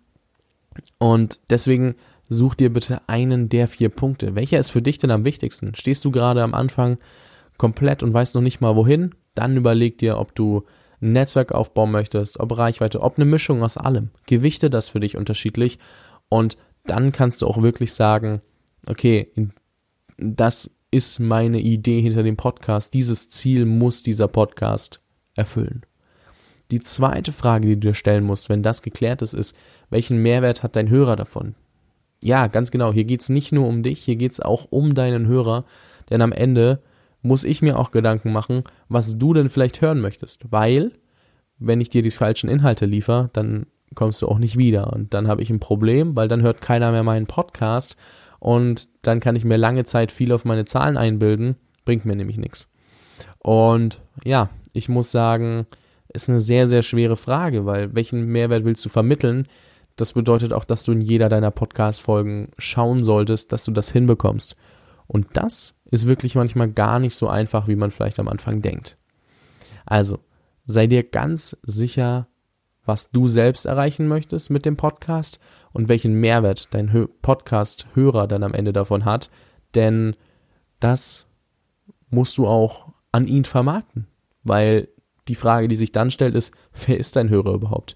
Und 0.99 1.39
deswegen 1.49 1.95
such 2.27 2.55
dir 2.55 2.73
bitte 2.73 3.01
einen 3.07 3.47
der 3.47 3.69
vier 3.69 3.89
Punkte. 3.89 4.35
Welcher 4.35 4.59
ist 4.59 4.71
für 4.71 4.81
dich 4.81 4.97
denn 4.97 5.11
am 5.11 5.23
wichtigsten? 5.23 5.73
Stehst 5.73 6.03
du 6.03 6.11
gerade 6.11 6.43
am 6.43 6.53
Anfang 6.53 6.97
komplett 7.57 8.03
und 8.03 8.13
weißt 8.13 8.35
noch 8.35 8.41
nicht 8.41 8.59
mal 8.59 8.75
wohin? 8.75 9.15
Dann 9.33 9.55
überleg 9.55 9.97
dir, 9.97 10.17
ob 10.17 10.35
du 10.35 10.63
ein 11.01 11.13
Netzwerk 11.13 11.53
aufbauen 11.53 11.91
möchtest, 11.91 12.39
ob 12.39 12.57
Reichweite, 12.57 13.01
ob 13.01 13.17
eine 13.17 13.25
Mischung 13.25 13.63
aus 13.63 13.77
allem. 13.77 14.09
Gewichte 14.25 14.69
das 14.69 14.89
für 14.89 14.99
dich 14.99 15.15
unterschiedlich 15.15 15.79
und 16.29 16.57
dann 16.85 17.11
kannst 17.11 17.41
du 17.41 17.47
auch 17.47 17.61
wirklich 17.61 17.93
sagen, 17.93 18.41
okay, 18.87 19.31
das 20.17 20.75
ist 20.91 21.19
meine 21.19 21.59
Idee 21.59 22.01
hinter 22.01 22.23
dem 22.23 22.37
Podcast. 22.37 22.93
Dieses 22.93 23.29
Ziel 23.29 23.65
muss 23.65 24.03
dieser 24.03 24.27
Podcast 24.27 25.01
erfüllen. 25.35 25.85
Die 26.71 26.79
zweite 26.79 27.31
Frage, 27.31 27.67
die 27.67 27.75
du 27.75 27.87
dir 27.87 27.93
stellen 27.93 28.23
musst, 28.23 28.49
wenn 28.49 28.63
das 28.63 28.81
geklärt 28.81 29.21
ist, 29.21 29.33
ist, 29.33 29.55
welchen 29.89 30.17
Mehrwert 30.17 30.63
hat 30.63 30.75
dein 30.75 30.89
Hörer 30.89 31.15
davon? 31.15 31.55
Ja, 32.23 32.47
ganz 32.47 32.71
genau, 32.71 32.93
hier 32.93 33.03
geht 33.03 33.21
es 33.21 33.29
nicht 33.29 33.51
nur 33.51 33.67
um 33.67 33.83
dich, 33.83 33.99
hier 33.99 34.15
geht 34.15 34.31
es 34.31 34.39
auch 34.39 34.67
um 34.69 34.95
deinen 34.95 35.27
Hörer, 35.27 35.65
denn 36.09 36.21
am 36.21 36.31
Ende 36.31 36.81
muss 37.21 37.43
ich 37.43 37.61
mir 37.61 37.77
auch 37.77 37.91
Gedanken 37.91 38.31
machen, 38.31 38.63
was 38.87 39.17
du 39.17 39.33
denn 39.33 39.49
vielleicht 39.49 39.81
hören 39.81 39.99
möchtest, 39.99 40.51
weil 40.51 40.93
wenn 41.57 41.81
ich 41.81 41.89
dir 41.89 42.01
die 42.01 42.11
falschen 42.11 42.49
Inhalte 42.49 42.85
liefere, 42.85 43.29
dann 43.33 43.65
kommst 43.95 44.21
du 44.21 44.27
auch 44.27 44.39
nicht 44.39 44.57
wieder 44.57 44.93
und 44.93 45.13
dann 45.13 45.27
habe 45.27 45.41
ich 45.41 45.49
ein 45.49 45.59
Problem, 45.59 46.15
weil 46.15 46.27
dann 46.27 46.41
hört 46.41 46.61
keiner 46.61 46.91
mehr 46.91 47.03
meinen 47.03 47.27
Podcast 47.27 47.97
und 48.39 48.89
dann 49.01 49.19
kann 49.19 49.35
ich 49.35 49.45
mir 49.45 49.57
lange 49.57 49.85
Zeit 49.85 50.11
viel 50.11 50.31
auf 50.31 50.45
meine 50.45 50.65
Zahlen 50.65 50.97
einbilden, 50.97 51.55
bringt 51.85 52.05
mir 52.05 52.15
nämlich 52.15 52.37
nichts. 52.37 52.69
Und 53.39 54.01
ja, 54.23 54.49
ich 54.73 54.89
muss 54.89 55.11
sagen, 55.11 55.65
ist 56.13 56.29
eine 56.29 56.41
sehr, 56.41 56.67
sehr 56.67 56.83
schwere 56.83 57.17
Frage, 57.17 57.65
weil 57.65 57.93
welchen 57.95 58.25
Mehrwert 58.25 58.65
willst 58.65 58.83
du 58.85 58.89
vermitteln? 58.89 59.47
Das 59.95 60.13
bedeutet 60.13 60.53
auch, 60.53 60.65
dass 60.65 60.83
du 60.83 60.91
in 60.91 61.01
jeder 61.01 61.29
deiner 61.29 61.51
Podcast-Folgen 61.51 62.49
schauen 62.57 63.03
solltest, 63.03 63.51
dass 63.51 63.63
du 63.63 63.71
das 63.71 63.91
hinbekommst. 63.91 64.55
Und 65.07 65.27
das 65.33 65.75
ist 65.91 66.07
wirklich 66.07 66.35
manchmal 66.35 66.69
gar 66.71 66.99
nicht 66.99 67.15
so 67.15 67.27
einfach, 67.27 67.67
wie 67.67 67.75
man 67.75 67.91
vielleicht 67.91 68.19
am 68.19 68.27
Anfang 68.27 68.61
denkt. 68.61 68.97
Also, 69.85 70.19
sei 70.65 70.87
dir 70.87 71.03
ganz 71.03 71.57
sicher, 71.63 72.27
was 72.85 73.11
du 73.11 73.27
selbst 73.27 73.65
erreichen 73.65 74.07
möchtest 74.07 74.49
mit 74.49 74.65
dem 74.65 74.77
Podcast 74.77 75.39
und 75.73 75.89
welchen 75.89 76.13
Mehrwert 76.13 76.73
dein 76.73 77.07
Podcast-Hörer 77.21 78.27
dann 78.27 78.43
am 78.43 78.53
Ende 78.53 78.73
davon 78.73 79.05
hat, 79.05 79.29
denn 79.75 80.15
das 80.79 81.25
musst 82.09 82.37
du 82.37 82.47
auch 82.47 82.89
an 83.11 83.27
ihn 83.27 83.45
vermarkten, 83.45 84.07
weil 84.43 84.89
die 85.27 85.35
Frage, 85.35 85.67
die 85.67 85.75
sich 85.75 85.91
dann 85.91 86.11
stellt, 86.11 86.35
ist, 86.35 86.53
wer 86.85 86.97
ist 86.97 87.15
dein 87.15 87.29
Hörer 87.29 87.53
überhaupt? 87.53 87.95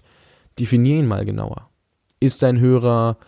Definier 0.58 0.98
ihn 0.98 1.06
mal 1.06 1.24
genauer. 1.24 1.68
Ist 2.20 2.42
dein 2.42 2.58
Hörer, 2.58 3.18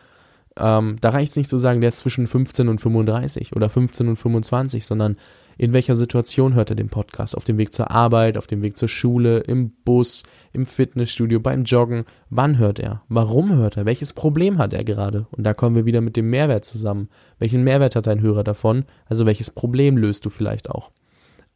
ähm, 0.60 0.96
da 1.00 1.10
reicht 1.10 1.30
es 1.30 1.36
nicht 1.36 1.50
zu 1.50 1.58
sagen, 1.58 1.80
der 1.80 1.88
ist 1.88 1.98
zwischen 1.98 2.26
15 2.26 2.68
und 2.68 2.80
35 2.80 3.56
oder 3.56 3.68
15 3.68 4.08
und 4.08 4.16
25, 4.16 4.84
sondern 4.86 5.16
in 5.58 5.74
welcher 5.74 5.94
Situation 5.94 6.54
hört 6.54 6.70
er 6.70 6.76
den 6.76 6.88
Podcast? 6.88 7.36
Auf 7.36 7.44
dem 7.44 7.58
Weg 7.58 7.74
zur 7.74 7.90
Arbeit, 7.90 8.38
auf 8.38 8.46
dem 8.46 8.62
Weg 8.62 8.78
zur 8.78 8.88
Schule, 8.88 9.40
im 9.40 9.72
Bus, 9.84 10.22
im 10.54 10.64
Fitnessstudio, 10.64 11.38
beim 11.38 11.64
Joggen? 11.64 12.04
Wann 12.30 12.56
hört 12.56 12.78
er? 12.78 13.02
Warum 13.08 13.54
hört 13.54 13.76
er? 13.76 13.84
Welches 13.84 14.14
Problem 14.14 14.56
hat 14.56 14.72
er 14.72 14.84
gerade? 14.84 15.26
Und 15.32 15.44
da 15.44 15.52
kommen 15.52 15.76
wir 15.76 15.84
wieder 15.84 16.00
mit 16.00 16.16
dem 16.16 16.30
Mehrwert 16.30 16.64
zusammen. 16.64 17.10
Welchen 17.38 17.62
Mehrwert 17.62 17.94
hat 17.94 18.06
dein 18.06 18.22
Hörer 18.22 18.42
davon? 18.42 18.84
Also 19.04 19.26
welches 19.26 19.50
Problem 19.50 19.98
löst 19.98 20.24
du 20.24 20.30
vielleicht 20.30 20.70
auch? 20.70 20.92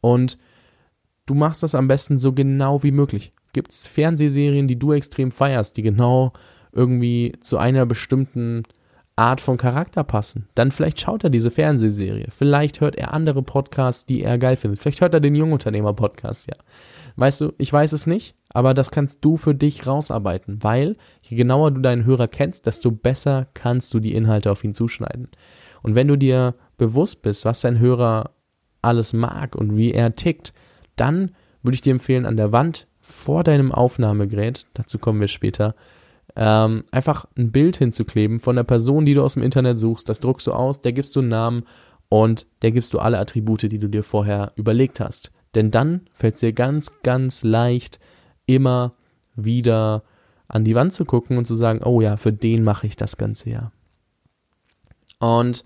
Und 0.01 0.37
du 1.25 1.33
machst 1.33 1.63
das 1.63 1.73
am 1.73 1.87
besten 1.87 2.19
so 2.19 2.31
genau 2.31 2.83
wie 2.83 2.91
möglich. 2.91 3.33
Gibt 3.53 3.71
es 3.71 3.87
Fernsehserien, 3.87 4.67
die 4.67 4.77
du 4.77 4.93
extrem 4.93 5.31
feierst, 5.31 5.77
die 5.77 5.81
genau 5.81 6.33
irgendwie 6.71 7.31
zu 7.39 7.57
einer 7.57 7.87
bestimmten 7.87 8.63
Art 9.17 9.39
von 9.39 9.57
Charakter 9.57 10.03
passen, 10.03 10.49
dann 10.55 10.71
vielleicht 10.71 10.99
schaut 10.99 11.23
er 11.23 11.29
diese 11.29 11.49
Fernsehserie. 11.49 12.27
Vielleicht 12.31 12.81
hört 12.81 12.95
er 12.95 13.13
andere 13.13 13.43
Podcasts, 13.43 14.05
die 14.05 14.21
er 14.21 14.37
geil 14.37 14.57
findet. 14.57 14.81
Vielleicht 14.81 14.99
hört 14.99 15.13
er 15.13 15.21
den 15.21 15.35
Jungunternehmer-Podcast, 15.35 16.47
ja. 16.47 16.55
Weißt 17.15 17.39
du, 17.39 17.53
ich 17.57 17.71
weiß 17.71 17.93
es 17.93 18.07
nicht, 18.07 18.35
aber 18.49 18.73
das 18.73 18.91
kannst 18.91 19.23
du 19.23 19.37
für 19.37 19.55
dich 19.55 19.87
rausarbeiten, 19.87 20.61
weil 20.63 20.97
je 21.21 21.37
genauer 21.37 21.71
du 21.71 21.79
deinen 21.79 22.03
Hörer 22.03 22.27
kennst, 22.27 22.65
desto 22.65 22.91
besser 22.91 23.47
kannst 23.53 23.93
du 23.93 24.01
die 24.01 24.13
Inhalte 24.13 24.51
auf 24.51 24.65
ihn 24.65 24.73
zuschneiden. 24.73 25.29
Und 25.81 25.95
wenn 25.95 26.09
du 26.09 26.17
dir 26.17 26.55
bewusst 26.77 27.21
bist, 27.21 27.45
was 27.45 27.61
dein 27.61 27.79
Hörer 27.79 28.31
alles 28.81 29.13
mag 29.13 29.55
und 29.55 29.77
wie 29.77 29.93
er 29.93 30.15
tickt, 30.15 30.53
dann 30.97 31.31
würde 31.63 31.75
ich 31.75 31.81
dir 31.81 31.91
empfehlen, 31.91 32.25
an 32.25 32.37
der 32.37 32.51
Wand 32.51 32.87
vor 32.99 33.43
deinem 33.43 33.71
Aufnahmegerät, 33.71 34.65
dazu 34.73 34.99
kommen 34.99 35.21
wir 35.21 35.27
später, 35.27 35.75
ähm, 36.35 36.83
einfach 36.91 37.25
ein 37.37 37.51
Bild 37.51 37.77
hinzukleben 37.77 38.39
von 38.39 38.55
der 38.55 38.63
Person, 38.63 39.05
die 39.05 39.13
du 39.13 39.23
aus 39.23 39.35
dem 39.35 39.43
Internet 39.43 39.77
suchst. 39.77 40.09
Das 40.09 40.19
druckst 40.19 40.47
du 40.47 40.53
aus, 40.53 40.81
der 40.81 40.93
gibst 40.93 41.15
du 41.15 41.21
einen 41.21 41.29
Namen 41.29 41.63
und 42.09 42.47
der 42.61 42.71
gibst 42.71 42.93
du 42.93 42.99
alle 42.99 43.19
Attribute, 43.19 43.63
die 43.63 43.79
du 43.79 43.87
dir 43.87 44.03
vorher 44.03 44.51
überlegt 44.55 44.99
hast. 44.99 45.31
Denn 45.55 45.71
dann 45.71 46.01
fällt 46.13 46.35
es 46.35 46.41
dir 46.41 46.53
ganz, 46.53 46.91
ganz 47.03 47.43
leicht, 47.43 47.99
immer 48.45 48.93
wieder 49.35 50.03
an 50.47 50.65
die 50.65 50.75
Wand 50.75 50.93
zu 50.93 51.05
gucken 51.05 51.37
und 51.37 51.45
zu 51.45 51.55
sagen, 51.55 51.81
oh 51.83 52.01
ja, 52.01 52.17
für 52.17 52.33
den 52.33 52.63
mache 52.63 52.87
ich 52.87 52.95
das 52.95 53.17
Ganze 53.17 53.49
ja. 53.49 53.71
Und 55.19 55.63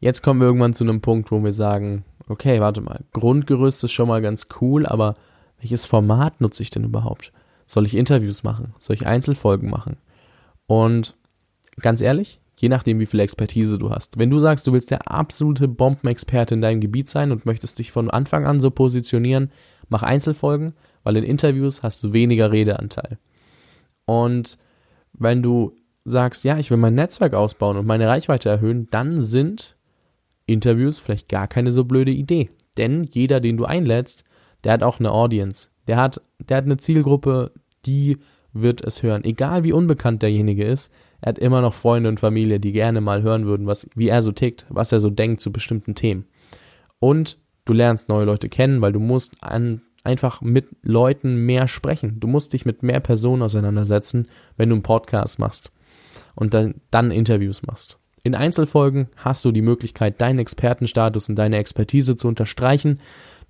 jetzt 0.00 0.22
kommen 0.22 0.40
wir 0.40 0.46
irgendwann 0.46 0.74
zu 0.74 0.84
einem 0.84 1.00
Punkt, 1.00 1.30
wo 1.30 1.44
wir 1.44 1.52
sagen, 1.52 2.04
okay, 2.28 2.60
warte 2.60 2.80
mal, 2.80 3.04
Grundgerüst 3.12 3.84
ist 3.84 3.92
schon 3.92 4.08
mal 4.08 4.22
ganz 4.22 4.48
cool, 4.60 4.86
aber 4.86 5.14
welches 5.60 5.84
Format 5.84 6.40
nutze 6.40 6.62
ich 6.62 6.70
denn 6.70 6.84
überhaupt? 6.84 7.32
Soll 7.66 7.86
ich 7.86 7.96
Interviews 7.96 8.42
machen? 8.42 8.74
Soll 8.78 8.94
ich 8.94 9.06
Einzelfolgen 9.06 9.70
machen? 9.70 9.96
Und 10.66 11.14
ganz 11.80 12.00
ehrlich, 12.00 12.40
je 12.58 12.68
nachdem, 12.68 12.98
wie 12.98 13.06
viel 13.06 13.20
Expertise 13.20 13.78
du 13.78 13.90
hast. 13.90 14.18
Wenn 14.18 14.30
du 14.30 14.38
sagst, 14.38 14.66
du 14.66 14.72
willst 14.72 14.90
der 14.90 15.10
absolute 15.10 15.68
Bombenexperte 15.68 16.54
in 16.54 16.62
deinem 16.62 16.80
Gebiet 16.80 17.08
sein 17.08 17.32
und 17.32 17.46
möchtest 17.46 17.78
dich 17.78 17.92
von 17.92 18.10
Anfang 18.10 18.46
an 18.46 18.60
so 18.60 18.70
positionieren, 18.70 19.50
mach 19.88 20.02
Einzelfolgen, 20.02 20.72
weil 21.02 21.16
in 21.16 21.24
Interviews 21.24 21.82
hast 21.82 22.02
du 22.02 22.12
weniger 22.12 22.50
Redeanteil. 22.50 23.18
Und 24.06 24.58
wenn 25.12 25.42
du 25.42 25.76
sagst, 26.04 26.44
ja, 26.44 26.56
ich 26.58 26.70
will 26.70 26.78
mein 26.78 26.94
Netzwerk 26.94 27.34
ausbauen 27.34 27.76
und 27.76 27.86
meine 27.86 28.08
Reichweite 28.08 28.48
erhöhen, 28.48 28.88
dann 28.90 29.20
sind 29.20 29.76
Interviews 30.46 30.98
vielleicht 30.98 31.28
gar 31.28 31.48
keine 31.48 31.72
so 31.72 31.84
blöde 31.84 32.12
Idee. 32.12 32.50
Denn 32.76 33.04
jeder, 33.04 33.40
den 33.40 33.56
du 33.56 33.64
einlädst, 33.64 34.24
der 34.64 34.72
hat 34.72 34.82
auch 34.82 35.00
eine 35.00 35.10
Audience. 35.10 35.68
Der 35.88 35.96
hat, 35.96 36.20
der 36.38 36.58
hat 36.58 36.64
eine 36.64 36.76
Zielgruppe, 36.76 37.52
die 37.84 38.18
wird 38.62 38.82
es 38.82 39.02
hören. 39.02 39.24
Egal 39.24 39.64
wie 39.64 39.72
unbekannt 39.72 40.22
derjenige 40.22 40.64
ist, 40.64 40.92
er 41.20 41.30
hat 41.30 41.38
immer 41.38 41.60
noch 41.60 41.74
Freunde 41.74 42.08
und 42.08 42.20
Familie, 42.20 42.60
die 42.60 42.72
gerne 42.72 43.00
mal 43.00 43.22
hören 43.22 43.46
würden, 43.46 43.66
was, 43.66 43.88
wie 43.94 44.08
er 44.08 44.22
so 44.22 44.32
tickt, 44.32 44.66
was 44.68 44.92
er 44.92 45.00
so 45.00 45.10
denkt 45.10 45.40
zu 45.40 45.52
bestimmten 45.52 45.94
Themen. 45.94 46.26
Und 46.98 47.38
du 47.64 47.72
lernst 47.72 48.08
neue 48.08 48.24
Leute 48.24 48.48
kennen, 48.48 48.80
weil 48.80 48.92
du 48.92 49.00
musst 49.00 49.42
an, 49.42 49.82
einfach 50.04 50.40
mit 50.40 50.66
Leuten 50.82 51.36
mehr 51.46 51.68
sprechen. 51.68 52.20
Du 52.20 52.26
musst 52.26 52.52
dich 52.52 52.64
mit 52.64 52.82
mehr 52.82 53.00
Personen 53.00 53.42
auseinandersetzen, 53.42 54.28
wenn 54.56 54.68
du 54.68 54.76
einen 54.76 54.82
Podcast 54.82 55.38
machst 55.38 55.72
und 56.34 56.54
dann, 56.54 56.76
dann 56.90 57.10
Interviews 57.10 57.62
machst. 57.62 57.98
In 58.22 58.34
Einzelfolgen 58.34 59.08
hast 59.16 59.44
du 59.44 59.52
die 59.52 59.62
Möglichkeit, 59.62 60.20
deinen 60.20 60.40
Expertenstatus 60.40 61.28
und 61.28 61.36
deine 61.36 61.58
Expertise 61.58 62.16
zu 62.16 62.26
unterstreichen 62.28 63.00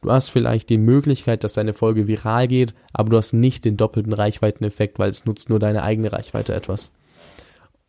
Du 0.06 0.12
hast 0.12 0.28
vielleicht 0.28 0.68
die 0.68 0.78
Möglichkeit, 0.78 1.42
dass 1.42 1.54
deine 1.54 1.74
Folge 1.74 2.06
viral 2.06 2.46
geht, 2.46 2.74
aber 2.92 3.10
du 3.10 3.16
hast 3.16 3.32
nicht 3.32 3.64
den 3.64 3.76
doppelten 3.76 4.12
Reichweiteneffekt, 4.12 5.00
weil 5.00 5.10
es 5.10 5.24
nutzt 5.24 5.50
nur 5.50 5.58
deine 5.58 5.82
eigene 5.82 6.12
Reichweite 6.12 6.54
etwas. 6.54 6.92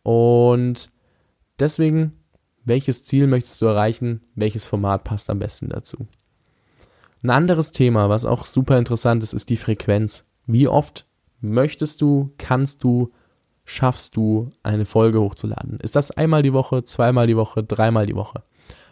Und 0.02 0.90
deswegen, 1.60 2.14
welches 2.66 3.04
Ziel 3.04 3.28
möchtest 3.28 3.62
du 3.62 3.68
erreichen? 3.68 4.24
Welches 4.34 4.66
Format 4.66 5.04
passt 5.04 5.30
am 5.30 5.38
besten 5.38 5.70
dazu? 5.70 6.08
Ein 7.22 7.30
anderes 7.30 7.72
Thema, 7.72 8.10
was 8.10 8.26
auch 8.26 8.48
super 8.48 8.80
interessant 8.80 9.22
ist, 9.22 9.34
ist 9.34 9.52
die 9.52 9.56
Frequenz. 9.56 10.26
Wie 10.48 10.68
oft 10.68 11.06
möchtest 11.40 12.02
du, 12.02 12.34
kannst 12.40 12.84
du, 12.84 13.12
schaffst 13.64 14.16
du, 14.16 14.50
eine 14.64 14.86
Folge 14.86 15.22
hochzuladen? 15.22 15.80
Ist 15.82 15.96
das 15.96 16.10
einmal 16.10 16.42
die 16.42 16.54
Woche, 16.54 16.84
zweimal 16.84 17.28
die 17.28 17.38
Woche, 17.38 17.64
dreimal 17.64 18.08
die 18.08 18.16
Woche? 18.16 18.42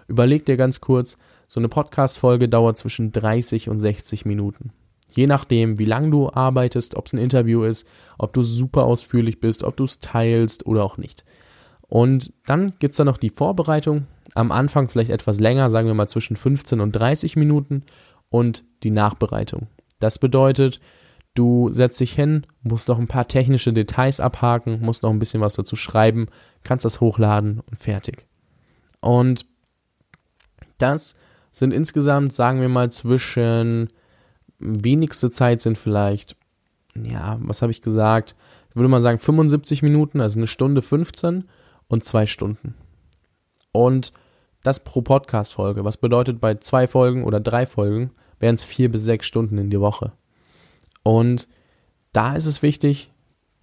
Überleg 0.07 0.45
dir 0.45 0.57
ganz 0.57 0.81
kurz, 0.81 1.17
so 1.47 1.59
eine 1.59 1.69
Podcast-Folge 1.69 2.50
dauert 2.50 2.77
zwischen 2.77 3.12
30 3.12 3.69
und 3.69 3.79
60 3.79 4.25
Minuten. 4.25 4.71
Je 5.09 5.27
nachdem, 5.27 5.79
wie 5.79 5.85
lang 5.85 6.12
du 6.12 6.29
arbeitest, 6.29 6.95
ob 6.95 7.05
es 7.05 7.13
ein 7.13 7.19
Interview 7.19 7.63
ist, 7.63 7.88
ob 8.17 8.33
du 8.33 8.43
super 8.43 8.83
ausführlich 8.83 9.39
bist, 9.39 9.63
ob 9.63 9.77
du 9.77 9.85
es 9.85 10.00
teilst 10.00 10.65
oder 10.65 10.83
auch 10.83 10.97
nicht. 10.97 11.24
Und 11.81 12.33
dann 12.45 12.74
gibt 12.79 12.93
es 12.93 12.97
da 12.97 13.05
noch 13.05 13.17
die 13.17 13.29
Vorbereitung. 13.29 14.07
Am 14.33 14.51
Anfang 14.51 14.89
vielleicht 14.89 15.12
etwas 15.12 15.39
länger, 15.39 15.69
sagen 15.69 15.88
wir 15.88 15.93
mal 15.93 16.09
zwischen 16.09 16.35
15 16.35 16.81
und 16.81 16.91
30 16.91 17.35
Minuten 17.35 17.83
und 18.29 18.65
die 18.83 18.91
Nachbereitung. 18.91 19.67
Das 20.00 20.19
bedeutet, 20.19 20.81
du 21.35 21.71
setzt 21.71 22.00
dich 22.00 22.13
hin, 22.13 22.45
musst 22.63 22.88
noch 22.88 23.00
ein 23.00 23.07
paar 23.07 23.27
technische 23.27 23.71
Details 23.71 24.19
abhaken, 24.19 24.81
musst 24.81 25.03
noch 25.03 25.12
ein 25.12 25.19
bisschen 25.19 25.41
was 25.41 25.53
dazu 25.53 25.75
schreiben, 25.75 26.27
kannst 26.63 26.83
das 26.83 27.00
hochladen 27.00 27.62
und 27.62 27.77
fertig. 27.77 28.27
Und 29.00 29.45
das 30.77 31.15
sind 31.51 31.74
insgesamt, 31.74 32.34
sagen 32.34 32.62
wir 32.62 32.70
mal, 32.70 32.91
zwischen 32.91 33.89
wenigste 34.60 35.29
Zeit 35.29 35.62
sind 35.62 35.77
vielleicht, 35.77 36.36
ja, 36.96 37.38
was 37.41 37.62
habe 37.62 37.72
ich 37.72 37.82
gesagt? 37.82 38.36
Ich 38.70 38.75
würde 38.75 38.89
mal 38.89 39.01
sagen 39.01 39.20
75 39.20 39.82
Minuten, 39.82 40.22
also 40.22 40.39
eine 40.39 40.48
Stunde 40.48 40.82
15 40.82 41.46
und 41.88 42.03
zwei 42.03 42.25
Stunden. 42.25 42.75
Und 43.72 44.13
das 44.63 44.84
pro 44.84 45.01
Podcast-Folge. 45.01 45.86
Was 45.86 45.98
bedeutet 45.98 46.41
bei 46.41 46.55
zwei 46.55 46.88
Folgen 46.88 47.24
oder 47.24 47.39
drei 47.39 47.65
Folgen 47.65 48.12
wären 48.39 48.55
es 48.55 48.63
vier 48.63 48.91
bis 48.91 49.01
sechs 49.01 49.25
Stunden 49.27 49.58
in 49.58 49.70
die 49.70 49.79
Woche. 49.79 50.12
Und 51.03 51.48
da 52.13 52.36
ist 52.36 52.48
es 52.48 52.62
wichtig, 52.62 53.12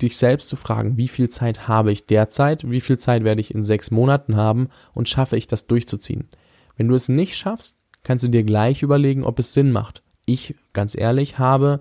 dich 0.01 0.17
selbst 0.17 0.49
zu 0.49 0.57
fragen, 0.57 0.97
wie 0.97 1.09
viel 1.09 1.29
Zeit 1.29 1.69
habe 1.69 1.93
ich 1.93 2.07
derzeit, 2.07 2.69
wie 2.71 2.81
viel 2.81 2.99
Zeit 2.99 3.25
werde 3.25 3.41
ich 3.41 3.55
in 3.55 3.63
sechs 3.63 3.91
Monaten 3.91 4.37
haben 4.37 4.69
und 4.95 5.09
schaffe 5.09 5.37
ich 5.37 5.47
das 5.47 5.67
durchzuziehen. 5.67 6.29
Wenn 6.83 6.89
du 6.89 6.97
es 6.97 7.09
nicht 7.09 7.37
schaffst, 7.37 7.79
kannst 8.03 8.25
du 8.25 8.29
dir 8.29 8.43
gleich 8.43 8.83
überlegen, 8.83 9.23
ob 9.23 9.39
es 9.39 9.53
Sinn 9.53 9.71
macht. 9.71 10.03
Ich, 10.25 10.57
ganz 10.73 10.99
ehrlich, 10.99 11.39
habe 11.39 11.81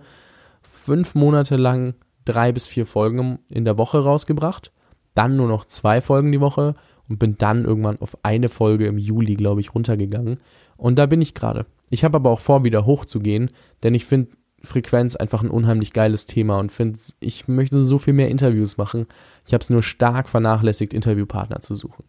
fünf 0.61 1.15
Monate 1.15 1.55
lang 1.57 1.95
drei 2.23 2.51
bis 2.51 2.67
vier 2.67 2.85
Folgen 2.85 3.39
in 3.49 3.65
der 3.65 3.79
Woche 3.79 3.97
rausgebracht, 3.97 4.71
dann 5.15 5.37
nur 5.37 5.47
noch 5.47 5.65
zwei 5.65 6.01
Folgen 6.01 6.31
die 6.31 6.39
Woche 6.39 6.75
und 7.09 7.17
bin 7.17 7.35
dann 7.39 7.65
irgendwann 7.65 7.99
auf 7.99 8.15
eine 8.21 8.47
Folge 8.47 8.85
im 8.85 8.99
Juli, 8.99 9.33
glaube 9.33 9.61
ich, 9.61 9.73
runtergegangen. 9.73 10.39
Und 10.77 10.99
da 10.99 11.07
bin 11.07 11.19
ich 11.19 11.33
gerade. 11.33 11.65
Ich 11.89 12.03
habe 12.03 12.17
aber 12.17 12.29
auch 12.29 12.39
vor, 12.39 12.63
wieder 12.63 12.85
hochzugehen, 12.85 13.49
denn 13.81 13.95
ich 13.95 14.05
finde 14.05 14.33
Frequenz 14.61 15.15
einfach 15.15 15.41
ein 15.41 15.49
unheimlich 15.49 15.93
geiles 15.93 16.27
Thema 16.27 16.59
und 16.59 16.71
finde, 16.71 16.99
ich 17.21 17.47
möchte 17.47 17.81
so 17.81 17.97
viel 17.97 18.13
mehr 18.13 18.29
Interviews 18.29 18.77
machen. 18.77 19.07
Ich 19.47 19.53
habe 19.55 19.63
es 19.63 19.71
nur 19.71 19.81
stark 19.81 20.29
vernachlässigt, 20.29 20.93
Interviewpartner 20.93 21.61
zu 21.61 21.73
suchen. 21.73 22.03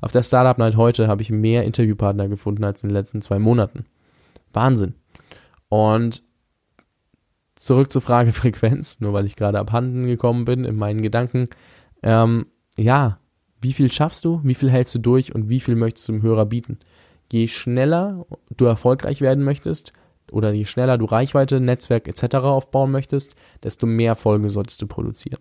Auf 0.00 0.12
der 0.12 0.22
Startup 0.22 0.58
Night 0.58 0.76
heute 0.76 1.08
habe 1.08 1.22
ich 1.22 1.30
mehr 1.30 1.64
Interviewpartner 1.64 2.28
gefunden 2.28 2.64
als 2.64 2.82
in 2.82 2.88
den 2.88 2.94
letzten 2.94 3.22
zwei 3.22 3.38
Monaten. 3.38 3.86
Wahnsinn. 4.52 4.94
Und 5.68 6.22
zurück 7.54 7.90
zur 7.90 8.02
Frage 8.02 8.32
Frequenz, 8.34 9.00
nur 9.00 9.12
weil 9.12 9.26
ich 9.26 9.36
gerade 9.36 9.58
abhanden 9.58 10.06
gekommen 10.06 10.44
bin 10.44 10.64
in 10.64 10.76
meinen 10.76 11.02
Gedanken. 11.02 11.48
Ähm, 12.02 12.46
ja, 12.76 13.18
wie 13.60 13.72
viel 13.72 13.90
schaffst 13.90 14.24
du, 14.24 14.40
wie 14.44 14.54
viel 14.54 14.70
hältst 14.70 14.94
du 14.94 14.98
durch 14.98 15.34
und 15.34 15.48
wie 15.48 15.60
viel 15.60 15.76
möchtest 15.76 16.08
du 16.08 16.12
dem 16.12 16.22
Hörer 16.22 16.46
bieten? 16.46 16.78
Je 17.32 17.48
schneller 17.48 18.26
du 18.56 18.66
erfolgreich 18.66 19.20
werden 19.20 19.42
möchtest 19.42 19.92
oder 20.30 20.52
je 20.52 20.64
schneller 20.64 20.98
du 20.98 21.06
Reichweite, 21.06 21.60
Netzwerk 21.60 22.06
etc. 22.06 22.36
aufbauen 22.36 22.90
möchtest, 22.90 23.34
desto 23.62 23.86
mehr 23.86 24.14
Folgen 24.14 24.48
solltest 24.48 24.82
du 24.82 24.86
produzieren. 24.86 25.40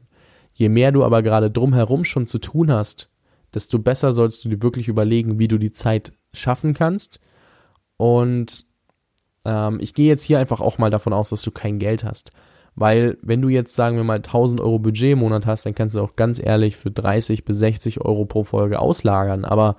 Je 0.53 0.69
mehr 0.69 0.91
du 0.91 1.03
aber 1.03 1.21
gerade 1.21 1.51
drumherum 1.51 2.05
schon 2.05 2.25
zu 2.25 2.39
tun 2.39 2.71
hast, 2.71 3.09
desto 3.55 3.79
besser 3.79 4.11
solltest 4.11 4.45
du 4.45 4.49
dir 4.49 4.61
wirklich 4.61 4.87
überlegen, 4.87 5.39
wie 5.39 5.47
du 5.47 5.57
die 5.57 5.71
Zeit 5.71 6.11
schaffen 6.33 6.73
kannst. 6.73 7.19
Und 7.97 8.65
ähm, 9.45 9.79
ich 9.79 9.93
gehe 9.93 10.07
jetzt 10.07 10.23
hier 10.23 10.39
einfach 10.39 10.61
auch 10.61 10.77
mal 10.77 10.89
davon 10.89 11.13
aus, 11.13 11.29
dass 11.29 11.41
du 11.41 11.51
kein 11.51 11.79
Geld 11.79 12.03
hast. 12.03 12.31
Weil 12.75 13.17
wenn 13.21 13.41
du 13.41 13.47
jetzt, 13.47 13.73
sagen 13.73 13.95
wir 13.95 14.03
mal, 14.03 14.17
1000 14.17 14.59
Euro 14.59 14.79
Budget 14.79 15.13
im 15.13 15.19
Monat 15.19 15.45
hast, 15.45 15.65
dann 15.65 15.75
kannst 15.75 15.95
du 15.95 16.01
auch 16.01 16.17
ganz 16.17 16.39
ehrlich 16.43 16.75
für 16.75 16.91
30 16.91 17.45
bis 17.45 17.57
60 17.59 18.01
Euro 18.01 18.25
pro 18.25 18.43
Folge 18.43 18.79
auslagern. 18.79 19.45
Aber 19.45 19.77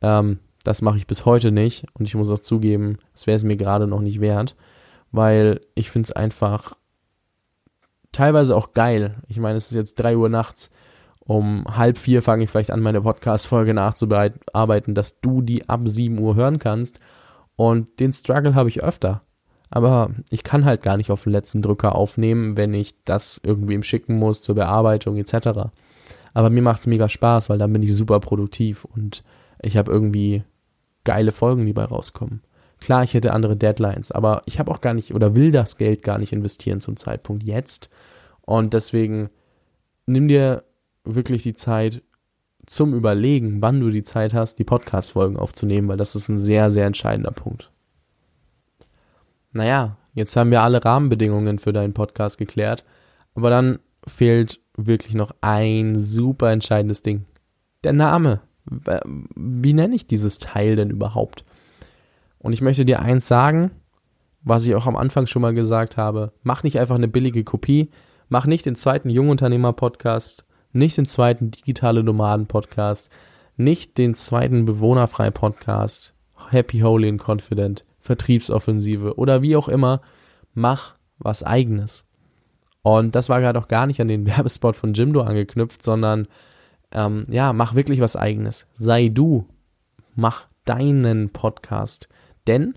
ähm, 0.00 0.38
das 0.64 0.80
mache 0.80 0.96
ich 0.96 1.06
bis 1.06 1.26
heute 1.26 1.52
nicht. 1.52 1.84
Und 1.92 2.06
ich 2.06 2.14
muss 2.14 2.30
auch 2.30 2.38
zugeben, 2.38 2.96
es 3.14 3.26
wäre 3.26 3.36
es 3.36 3.44
mir 3.44 3.56
gerade 3.56 3.86
noch 3.86 4.00
nicht 4.00 4.22
wert. 4.22 4.56
Weil 5.10 5.60
ich 5.74 5.90
finde 5.90 6.06
es 6.06 6.12
einfach 6.12 6.74
teilweise 8.12 8.56
auch 8.56 8.72
geil. 8.72 9.16
Ich 9.28 9.38
meine, 9.38 9.58
es 9.58 9.66
ist 9.66 9.76
jetzt 9.76 9.96
3 9.96 10.16
Uhr 10.16 10.30
nachts. 10.30 10.70
Um 11.24 11.64
halb 11.76 11.98
vier 11.98 12.22
fange 12.22 12.44
ich 12.44 12.50
vielleicht 12.50 12.70
an, 12.70 12.80
meine 12.80 13.02
Podcast-Folge 13.02 13.74
nachzuarbeiten, 13.74 14.94
dass 14.94 15.20
du 15.20 15.40
die 15.40 15.68
ab 15.68 15.82
7 15.84 16.18
Uhr 16.18 16.34
hören 16.34 16.58
kannst. 16.58 17.00
Und 17.56 18.00
den 18.00 18.12
Struggle 18.12 18.54
habe 18.54 18.68
ich 18.68 18.82
öfter. 18.82 19.22
Aber 19.70 20.10
ich 20.30 20.42
kann 20.44 20.64
halt 20.64 20.82
gar 20.82 20.96
nicht 20.96 21.10
auf 21.10 21.22
den 21.22 21.32
letzten 21.32 21.62
Drücker 21.62 21.94
aufnehmen, 21.94 22.56
wenn 22.56 22.74
ich 22.74 23.02
das 23.04 23.40
irgendwie 23.42 23.74
ihm 23.74 23.82
schicken 23.82 24.18
muss 24.18 24.42
zur 24.42 24.56
Bearbeitung 24.56 25.16
etc. 25.16 25.70
Aber 26.34 26.50
mir 26.50 26.62
macht 26.62 26.80
es 26.80 26.86
mega 26.86 27.08
Spaß, 27.08 27.48
weil 27.48 27.58
dann 27.58 27.72
bin 27.72 27.82
ich 27.82 27.94
super 27.94 28.20
produktiv 28.20 28.84
und 28.84 29.22
ich 29.62 29.76
habe 29.76 29.90
irgendwie 29.90 30.42
geile 31.04 31.32
Folgen, 31.32 31.64
die 31.64 31.72
bei 31.72 31.84
rauskommen. 31.84 32.42
Klar, 32.80 33.04
ich 33.04 33.14
hätte 33.14 33.32
andere 33.32 33.56
Deadlines, 33.56 34.10
aber 34.10 34.42
ich 34.44 34.58
habe 34.58 34.70
auch 34.70 34.80
gar 34.80 34.92
nicht 34.92 35.14
oder 35.14 35.36
will 35.36 35.52
das 35.52 35.78
Geld 35.78 36.02
gar 36.02 36.18
nicht 36.18 36.32
investieren 36.32 36.80
zum 36.80 36.96
Zeitpunkt 36.96 37.44
jetzt. 37.44 37.88
Und 38.40 38.74
deswegen 38.74 39.30
nimm 40.04 40.26
dir 40.26 40.64
wirklich 41.04 41.42
die 41.42 41.54
Zeit 41.54 42.02
zum 42.66 42.94
Überlegen, 42.94 43.60
wann 43.60 43.80
du 43.80 43.90
die 43.90 44.04
Zeit 44.04 44.34
hast, 44.34 44.58
die 44.58 44.64
Podcast-Folgen 44.64 45.36
aufzunehmen, 45.36 45.88
weil 45.88 45.96
das 45.96 46.14
ist 46.14 46.28
ein 46.28 46.38
sehr, 46.38 46.70
sehr 46.70 46.86
entscheidender 46.86 47.32
Punkt 47.32 47.72
naja, 49.52 49.96
jetzt 50.14 50.36
haben 50.36 50.50
wir 50.50 50.62
alle 50.62 50.84
Rahmenbedingungen 50.84 51.58
für 51.58 51.72
deinen 51.72 51.92
Podcast 51.92 52.38
geklärt, 52.38 52.84
aber 53.34 53.50
dann 53.50 53.78
fehlt 54.06 54.60
wirklich 54.76 55.14
noch 55.14 55.34
ein 55.40 55.98
super 55.98 56.50
entscheidendes 56.50 57.02
Ding. 57.02 57.24
Der 57.84 57.92
Name. 57.92 58.40
Wie 59.34 59.72
nenne 59.72 59.94
ich 59.94 60.06
dieses 60.06 60.38
Teil 60.38 60.76
denn 60.76 60.90
überhaupt? 60.90 61.44
Und 62.38 62.52
ich 62.52 62.62
möchte 62.62 62.84
dir 62.84 63.00
eins 63.00 63.26
sagen, 63.26 63.72
was 64.42 64.66
ich 64.66 64.74
auch 64.74 64.86
am 64.86 64.96
Anfang 64.96 65.26
schon 65.26 65.42
mal 65.42 65.54
gesagt 65.54 65.96
habe. 65.96 66.32
Mach 66.42 66.62
nicht 66.62 66.78
einfach 66.78 66.94
eine 66.94 67.08
billige 67.08 67.44
Kopie. 67.44 67.90
Mach 68.28 68.46
nicht 68.46 68.64
den 68.66 68.76
zweiten 68.76 69.10
Jungunternehmer-Podcast, 69.10 70.44
nicht 70.72 70.96
den 70.96 71.06
zweiten 71.06 71.50
Digitale 71.50 72.02
Nomaden-Podcast, 72.02 73.10
nicht 73.56 73.98
den 73.98 74.14
zweiten 74.14 74.64
Bewohnerfrei-Podcast, 74.64 76.14
Happy, 76.50 76.80
Holy 76.80 77.08
and 77.08 77.20
Confident. 77.28 77.84
Vertriebsoffensive 78.02 79.16
oder 79.16 79.42
wie 79.42 79.56
auch 79.56 79.68
immer, 79.68 80.00
mach 80.54 80.96
was 81.18 81.42
eigenes. 81.42 82.04
Und 82.82 83.14
das 83.14 83.28
war 83.28 83.40
gerade 83.40 83.58
auch 83.58 83.68
gar 83.68 83.86
nicht 83.86 84.00
an 84.00 84.08
den 84.08 84.26
Werbespot 84.26 84.76
von 84.76 84.92
Jimdo 84.92 85.22
angeknüpft, 85.22 85.82
sondern 85.82 86.26
ähm, 86.90 87.26
ja, 87.28 87.52
mach 87.52 87.74
wirklich 87.74 88.00
was 88.00 88.16
eigenes. 88.16 88.66
Sei 88.74 89.08
du. 89.08 89.46
Mach 90.14 90.48
deinen 90.64 91.30
Podcast. 91.30 92.08
Denn 92.46 92.74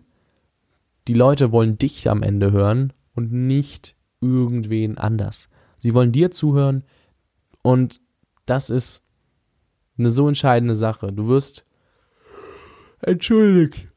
die 1.08 1.14
Leute 1.14 1.52
wollen 1.52 1.78
dich 1.78 2.10
am 2.10 2.24
Ende 2.24 2.52
hören 2.52 2.94
und 3.14 3.32
nicht 3.34 3.96
irgendwen 4.22 4.98
anders. 4.98 5.50
Sie 5.76 5.94
wollen 5.94 6.12
dir 6.12 6.32
zuhören 6.32 6.84
und 7.66 8.00
das 8.46 8.70
ist 8.70 9.04
eine 9.98 10.12
so 10.12 10.28
entscheidende 10.28 10.76
Sache. 10.76 11.12
Du 11.12 11.28
wirst 11.28 11.66
entschuldigt 13.02 13.88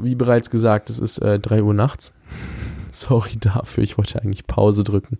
wie 0.00 0.14
bereits 0.14 0.50
gesagt, 0.50 0.90
es 0.90 0.98
ist 0.98 1.18
äh, 1.18 1.38
3 1.38 1.62
Uhr 1.62 1.74
nachts. 1.74 2.12
Sorry 2.90 3.36
dafür, 3.38 3.84
ich 3.84 3.98
wollte 3.98 4.20
eigentlich 4.20 4.46
Pause 4.46 4.84
drücken. 4.84 5.18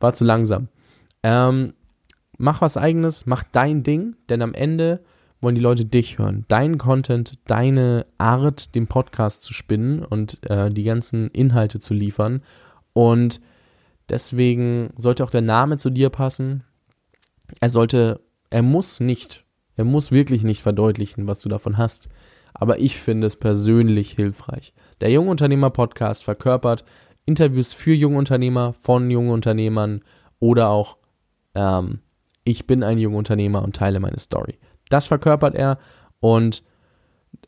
War 0.00 0.14
zu 0.14 0.24
langsam. 0.24 0.68
Ähm, 1.22 1.74
mach 2.38 2.60
was 2.60 2.76
eigenes, 2.76 3.26
mach 3.26 3.44
dein 3.44 3.82
Ding, 3.82 4.16
denn 4.28 4.42
am 4.42 4.54
Ende 4.54 5.02
wollen 5.40 5.54
die 5.54 5.60
Leute 5.60 5.84
dich 5.84 6.18
hören. 6.18 6.44
Dein 6.48 6.78
Content, 6.78 7.38
deine 7.46 8.06
Art, 8.18 8.74
den 8.74 8.86
Podcast 8.86 9.42
zu 9.42 9.52
spinnen 9.52 10.04
und 10.04 10.38
äh, 10.48 10.70
die 10.70 10.84
ganzen 10.84 11.28
Inhalte 11.30 11.78
zu 11.78 11.92
liefern. 11.92 12.42
Und 12.92 13.40
deswegen 14.08 14.92
sollte 14.96 15.24
auch 15.24 15.30
der 15.30 15.42
Name 15.42 15.76
zu 15.76 15.90
dir 15.90 16.10
passen. 16.10 16.64
Er 17.60 17.68
sollte, 17.68 18.20
er 18.50 18.62
muss 18.62 19.00
nicht, 19.00 19.44
er 19.76 19.84
muss 19.84 20.10
wirklich 20.10 20.44
nicht 20.44 20.62
verdeutlichen, 20.62 21.26
was 21.26 21.40
du 21.40 21.48
davon 21.48 21.78
hast 21.78 22.08
aber 22.54 22.78
ich 22.78 22.98
finde 22.98 23.26
es 23.26 23.36
persönlich 23.36 24.12
hilfreich. 24.12 24.72
Der 25.00 25.10
Jungunternehmer 25.10 25.70
Podcast 25.70 26.24
verkörpert 26.24 26.84
Interviews 27.26 27.72
für 27.72 27.92
Jungunternehmer, 27.92 28.74
von 28.80 29.10
Jungunternehmern 29.10 30.02
oder 30.38 30.68
auch 30.68 30.96
ähm, 31.54 32.00
ich 32.44 32.66
bin 32.66 32.82
ein 32.82 32.98
Jungunternehmer 32.98 33.62
und 33.62 33.76
teile 33.76 34.00
meine 34.00 34.18
Story. 34.18 34.58
Das 34.88 35.08
verkörpert 35.08 35.54
er 35.54 35.78
und 36.20 36.62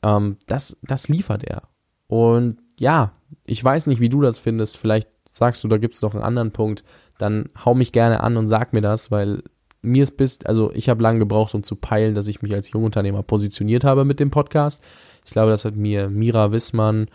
ähm, 0.03 0.39
das, 0.49 0.79
das 0.83 1.09
liefert 1.09 1.45
er. 1.45 1.69
Und 2.09 2.59
ja, 2.79 3.13
ich 3.45 3.63
weiß 3.63 3.87
nicht, 3.87 4.01
wie 4.01 4.09
du 4.09 4.23
das 4.23 4.39
findest. 4.39 4.77
Vielleicht 4.77 5.09
sagst 5.37 5.63
du, 5.63 5.69
da 5.69 5.77
gibt 5.79 5.95
es 5.95 6.03
noch 6.03 6.15
einen 6.15 6.25
anderen 6.25 6.53
Punkt. 6.53 6.85
Dann 7.19 7.51
hau 7.65 7.75
mich 7.75 7.93
gerne 7.93 8.21
an 8.21 8.37
und 8.37 8.47
sag 8.47 8.73
mir 8.73 8.81
das, 8.81 9.11
weil 9.11 9.43
mir 9.83 10.03
ist 10.03 10.17
bis, 10.17 10.41
also 10.45 10.73
ich 10.73 10.89
habe 10.89 11.03
lange 11.03 11.19
gebraucht, 11.19 11.55
um 11.55 11.63
zu 11.63 11.77
peilen, 11.77 12.15
dass 12.15 12.27
ich 12.27 12.43
mich 12.43 12.55
als 12.55 12.71
Jungunternehmer 12.71 13.23
positioniert 13.23 13.85
habe 13.85 14.05
mit 14.05 14.21
dem 14.21 14.31
Podcast. 14.31 14.83
Ich 15.25 15.33
glaube, 15.33 15.51
das 15.51 15.65
hat 15.65 15.77
mir 15.77 16.09
Mira 16.09 16.53
Wissmann 16.53 17.09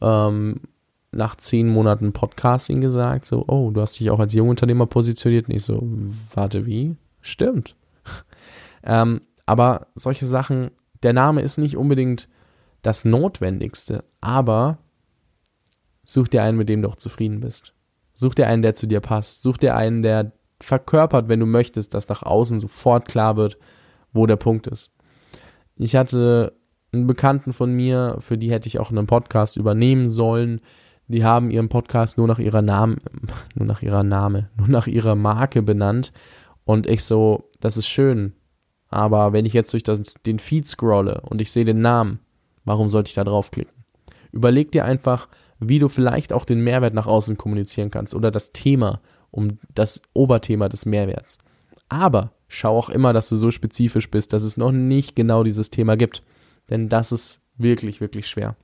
ähm, 0.00 0.60
nach 1.10 1.36
zehn 1.36 1.68
Monaten 1.68 2.12
Podcasting 2.12 2.80
gesagt, 2.80 3.26
so, 3.26 3.44
oh, 3.46 3.70
du 3.70 3.80
hast 3.80 4.00
dich 4.00 4.10
auch 4.10 4.20
als 4.20 4.32
Jungunternehmer 4.32 4.86
positioniert. 4.86 5.48
Und 5.48 5.54
ich 5.54 5.64
so, 5.64 5.82
warte, 6.34 6.64
wie? 6.64 6.96
Stimmt. 7.20 7.76
ähm, 8.84 9.20
aber 9.44 9.88
solche 9.94 10.24
Sachen, 10.24 10.70
der 11.02 11.12
Name 11.12 11.42
ist 11.42 11.58
nicht 11.58 11.76
unbedingt 11.76 12.28
das 12.80 13.04
Notwendigste, 13.04 14.04
aber 14.20 14.78
such 16.04 16.28
dir 16.28 16.42
einen, 16.42 16.58
mit 16.58 16.68
dem 16.68 16.82
du 16.82 16.88
auch 16.88 16.96
zufrieden 16.96 17.40
bist. 17.40 17.74
Such 18.14 18.34
dir 18.34 18.46
einen, 18.46 18.62
der 18.62 18.74
zu 18.74 18.86
dir 18.86 19.00
passt. 19.00 19.42
Such 19.42 19.56
dir 19.56 19.76
einen, 19.76 20.02
der 20.02 20.32
verkörpert, 20.60 21.28
wenn 21.28 21.40
du 21.40 21.46
möchtest, 21.46 21.94
dass 21.94 22.08
nach 22.08 22.22
außen 22.22 22.58
sofort 22.58 23.06
klar 23.06 23.36
wird, 23.36 23.58
wo 24.12 24.26
der 24.26 24.36
Punkt 24.36 24.66
ist. 24.66 24.92
Ich 25.76 25.96
hatte 25.96 26.54
einen 26.92 27.06
Bekannten 27.06 27.52
von 27.52 27.72
mir, 27.72 28.16
für 28.20 28.36
die 28.36 28.50
hätte 28.50 28.68
ich 28.68 28.78
auch 28.78 28.90
einen 28.90 29.06
Podcast 29.06 29.56
übernehmen 29.56 30.06
sollen. 30.06 30.60
Die 31.08 31.24
haben 31.24 31.50
ihren 31.50 31.68
Podcast 31.68 32.18
nur 32.18 32.28
nach 32.28 32.38
ihrer 32.38 32.62
Name, 32.62 32.98
nur 33.54 33.66
nach 33.66 33.82
ihrer 33.82 34.04
Name, 34.04 34.50
nur 34.56 34.68
nach 34.68 34.86
ihrer 34.86 35.14
Marke 35.14 35.62
benannt. 35.62 36.12
Und 36.64 36.86
ich 36.86 37.04
so, 37.04 37.50
das 37.60 37.76
ist 37.76 37.88
schön. 37.88 38.34
Aber 38.88 39.32
wenn 39.32 39.46
ich 39.46 39.54
jetzt 39.54 39.72
durch 39.72 39.82
das, 39.82 40.14
den 40.26 40.38
Feed 40.38 40.68
scrolle 40.68 41.22
und 41.22 41.40
ich 41.40 41.50
sehe 41.50 41.64
den 41.64 41.80
Namen, 41.80 42.20
warum 42.64 42.88
sollte 42.88 43.08
ich 43.08 43.14
da 43.14 43.24
draufklicken? 43.24 43.72
Überleg 44.32 44.70
dir 44.70 44.84
einfach, 44.84 45.28
wie 45.68 45.78
du 45.78 45.88
vielleicht 45.88 46.32
auch 46.32 46.44
den 46.44 46.60
Mehrwert 46.60 46.94
nach 46.94 47.06
außen 47.06 47.36
kommunizieren 47.36 47.90
kannst 47.90 48.14
oder 48.14 48.30
das 48.30 48.52
Thema 48.52 49.00
um 49.30 49.58
das 49.74 50.02
Oberthema 50.12 50.68
des 50.68 50.86
Mehrwerts. 50.86 51.38
Aber 51.88 52.32
schau 52.48 52.76
auch 52.76 52.90
immer, 52.90 53.12
dass 53.12 53.28
du 53.28 53.36
so 53.36 53.50
spezifisch 53.50 54.10
bist, 54.10 54.32
dass 54.32 54.42
es 54.42 54.56
noch 54.56 54.72
nicht 54.72 55.16
genau 55.16 55.42
dieses 55.42 55.70
Thema 55.70 55.96
gibt. 55.96 56.22
Denn 56.68 56.88
das 56.88 57.12
ist 57.12 57.40
wirklich, 57.56 58.00
wirklich 58.00 58.28
schwer. 58.28 58.56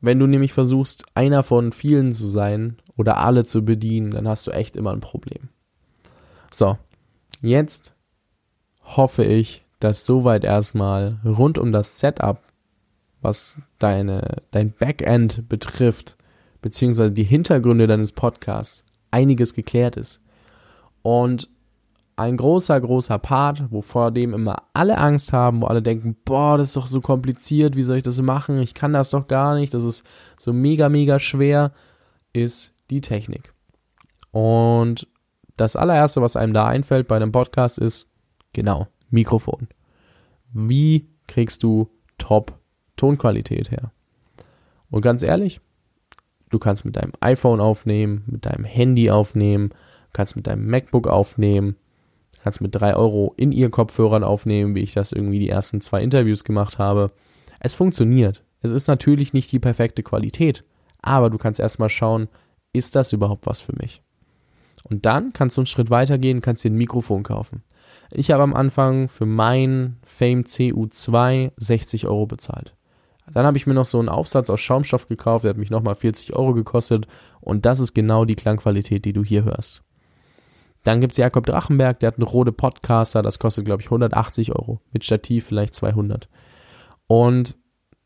Wenn 0.00 0.18
du 0.18 0.26
nämlich 0.26 0.52
versuchst, 0.52 1.04
einer 1.14 1.42
von 1.42 1.72
vielen 1.72 2.12
zu 2.12 2.26
sein 2.26 2.76
oder 2.96 3.18
alle 3.18 3.44
zu 3.44 3.64
bedienen, 3.64 4.10
dann 4.10 4.28
hast 4.28 4.46
du 4.46 4.50
echt 4.50 4.76
immer 4.76 4.92
ein 4.92 5.00
Problem. 5.00 5.48
So, 6.50 6.78
jetzt 7.40 7.94
hoffe 8.82 9.24
ich, 9.24 9.64
dass 9.80 10.06
soweit 10.06 10.44
erstmal 10.44 11.18
rund 11.24 11.58
um 11.58 11.72
das 11.72 11.98
Setup, 11.98 12.40
was 13.26 13.56
deine, 13.78 14.42
dein 14.52 14.72
Backend 14.72 15.48
betrifft, 15.48 16.16
beziehungsweise 16.62 17.12
die 17.12 17.24
Hintergründe 17.24 17.88
deines 17.88 18.12
Podcasts, 18.12 18.84
einiges 19.10 19.52
geklärt 19.52 19.96
ist. 19.96 20.22
Und 21.02 21.50
ein 22.14 22.36
großer, 22.36 22.80
großer 22.80 23.18
Part, 23.18 23.64
wo 23.70 23.82
vor 23.82 24.10
dem 24.12 24.32
immer 24.32 24.62
alle 24.72 24.96
Angst 24.96 25.32
haben, 25.32 25.60
wo 25.60 25.66
alle 25.66 25.82
denken, 25.82 26.16
boah, 26.24 26.56
das 26.56 26.68
ist 26.68 26.76
doch 26.76 26.86
so 26.86 27.00
kompliziert, 27.00 27.76
wie 27.76 27.82
soll 27.82 27.98
ich 27.98 28.04
das 28.04 28.20
machen? 28.22 28.58
Ich 28.58 28.74
kann 28.74 28.92
das 28.92 29.10
doch 29.10 29.26
gar 29.26 29.54
nicht, 29.56 29.74
das 29.74 29.84
ist 29.84 30.04
so 30.38 30.52
mega, 30.52 30.88
mega 30.88 31.18
schwer, 31.18 31.72
ist 32.32 32.72
die 32.90 33.00
Technik. 33.00 33.52
Und 34.30 35.08
das 35.56 35.74
allererste, 35.74 36.22
was 36.22 36.36
einem 36.36 36.54
da 36.54 36.66
einfällt 36.66 37.08
bei 37.08 37.16
einem 37.16 37.32
Podcast 37.32 37.78
ist, 37.78 38.08
genau, 38.52 38.86
Mikrofon. 39.10 39.68
Wie 40.52 41.08
kriegst 41.26 41.64
du 41.64 41.90
Top-Tonqualität 42.96 43.70
her? 43.70 43.92
Und 44.90 45.02
ganz 45.02 45.22
ehrlich, 45.22 45.60
du 46.50 46.58
kannst 46.58 46.84
mit 46.84 46.96
deinem 46.96 47.12
iPhone 47.20 47.60
aufnehmen, 47.60 48.24
mit 48.26 48.46
deinem 48.46 48.64
Handy 48.64 49.10
aufnehmen, 49.10 49.70
kannst 50.12 50.36
mit 50.36 50.46
deinem 50.46 50.66
MacBook 50.68 51.06
aufnehmen, 51.08 51.76
kannst 52.42 52.60
mit 52.60 52.74
drei 52.74 52.94
Euro 52.94 53.34
in 53.36 53.52
ihr 53.52 53.70
Kopfhörern 53.70 54.24
aufnehmen, 54.24 54.74
wie 54.74 54.82
ich 54.82 54.92
das 54.92 55.12
irgendwie 55.12 55.38
die 55.38 55.50
ersten 55.50 55.80
zwei 55.80 56.02
Interviews 56.02 56.44
gemacht 56.44 56.78
habe. 56.78 57.10
Es 57.60 57.74
funktioniert. 57.74 58.42
Es 58.62 58.70
ist 58.70 58.88
natürlich 58.88 59.32
nicht 59.32 59.52
die 59.52 59.58
perfekte 59.58 60.02
Qualität, 60.02 60.64
aber 61.02 61.30
du 61.30 61.38
kannst 61.38 61.60
erstmal 61.60 61.90
schauen, 61.90 62.28
ist 62.72 62.94
das 62.94 63.12
überhaupt 63.12 63.46
was 63.46 63.60
für 63.60 63.74
mich? 63.80 64.02
Und 64.84 65.06
dann 65.06 65.32
kannst 65.32 65.56
du 65.56 65.62
einen 65.62 65.66
Schritt 65.66 65.90
weiter 65.90 66.18
gehen, 66.18 66.40
kannst 66.40 66.64
dir 66.64 66.70
ein 66.70 66.76
Mikrofon 66.76 67.22
kaufen. 67.22 67.62
Ich 68.12 68.30
habe 68.30 68.42
am 68.42 68.54
Anfang 68.54 69.08
für 69.08 69.26
mein 69.26 69.96
Fame 70.02 70.42
CU2 70.42 71.52
60 71.56 72.06
Euro 72.06 72.26
bezahlt. 72.26 72.75
Dann 73.32 73.44
habe 73.44 73.56
ich 73.56 73.66
mir 73.66 73.74
noch 73.74 73.84
so 73.84 73.98
einen 73.98 74.08
Aufsatz 74.08 74.50
aus 74.50 74.60
Schaumstoff 74.60 75.08
gekauft, 75.08 75.44
der 75.44 75.50
hat 75.50 75.56
mich 75.56 75.70
nochmal 75.70 75.96
40 75.96 76.34
Euro 76.34 76.54
gekostet 76.54 77.06
und 77.40 77.66
das 77.66 77.80
ist 77.80 77.94
genau 77.94 78.24
die 78.24 78.36
Klangqualität, 78.36 79.04
die 79.04 79.12
du 79.12 79.24
hier 79.24 79.44
hörst. 79.44 79.82
Dann 80.84 81.00
gibt 81.00 81.14
es 81.14 81.18
Jakob 81.18 81.44
Drachenberg, 81.46 81.98
der 81.98 82.08
hat 82.08 82.18
einen 82.18 82.28
Rode 82.28 82.52
Podcaster, 82.52 83.20
das 83.20 83.40
kostet, 83.40 83.64
glaube 83.64 83.82
ich, 83.82 83.88
180 83.88 84.54
Euro. 84.54 84.80
Mit 84.92 85.04
Stativ 85.04 85.46
vielleicht 85.46 85.74
200. 85.74 86.28
Und 87.08 87.58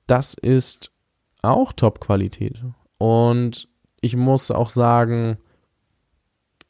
das 0.07 0.33
ist 0.33 0.91
auch 1.43 1.75
Top-Qualität. 1.75 2.65
Und 2.97 3.69
ich 4.01 4.17
muss 4.17 4.51
auch 4.51 4.71
sagen, 4.71 5.37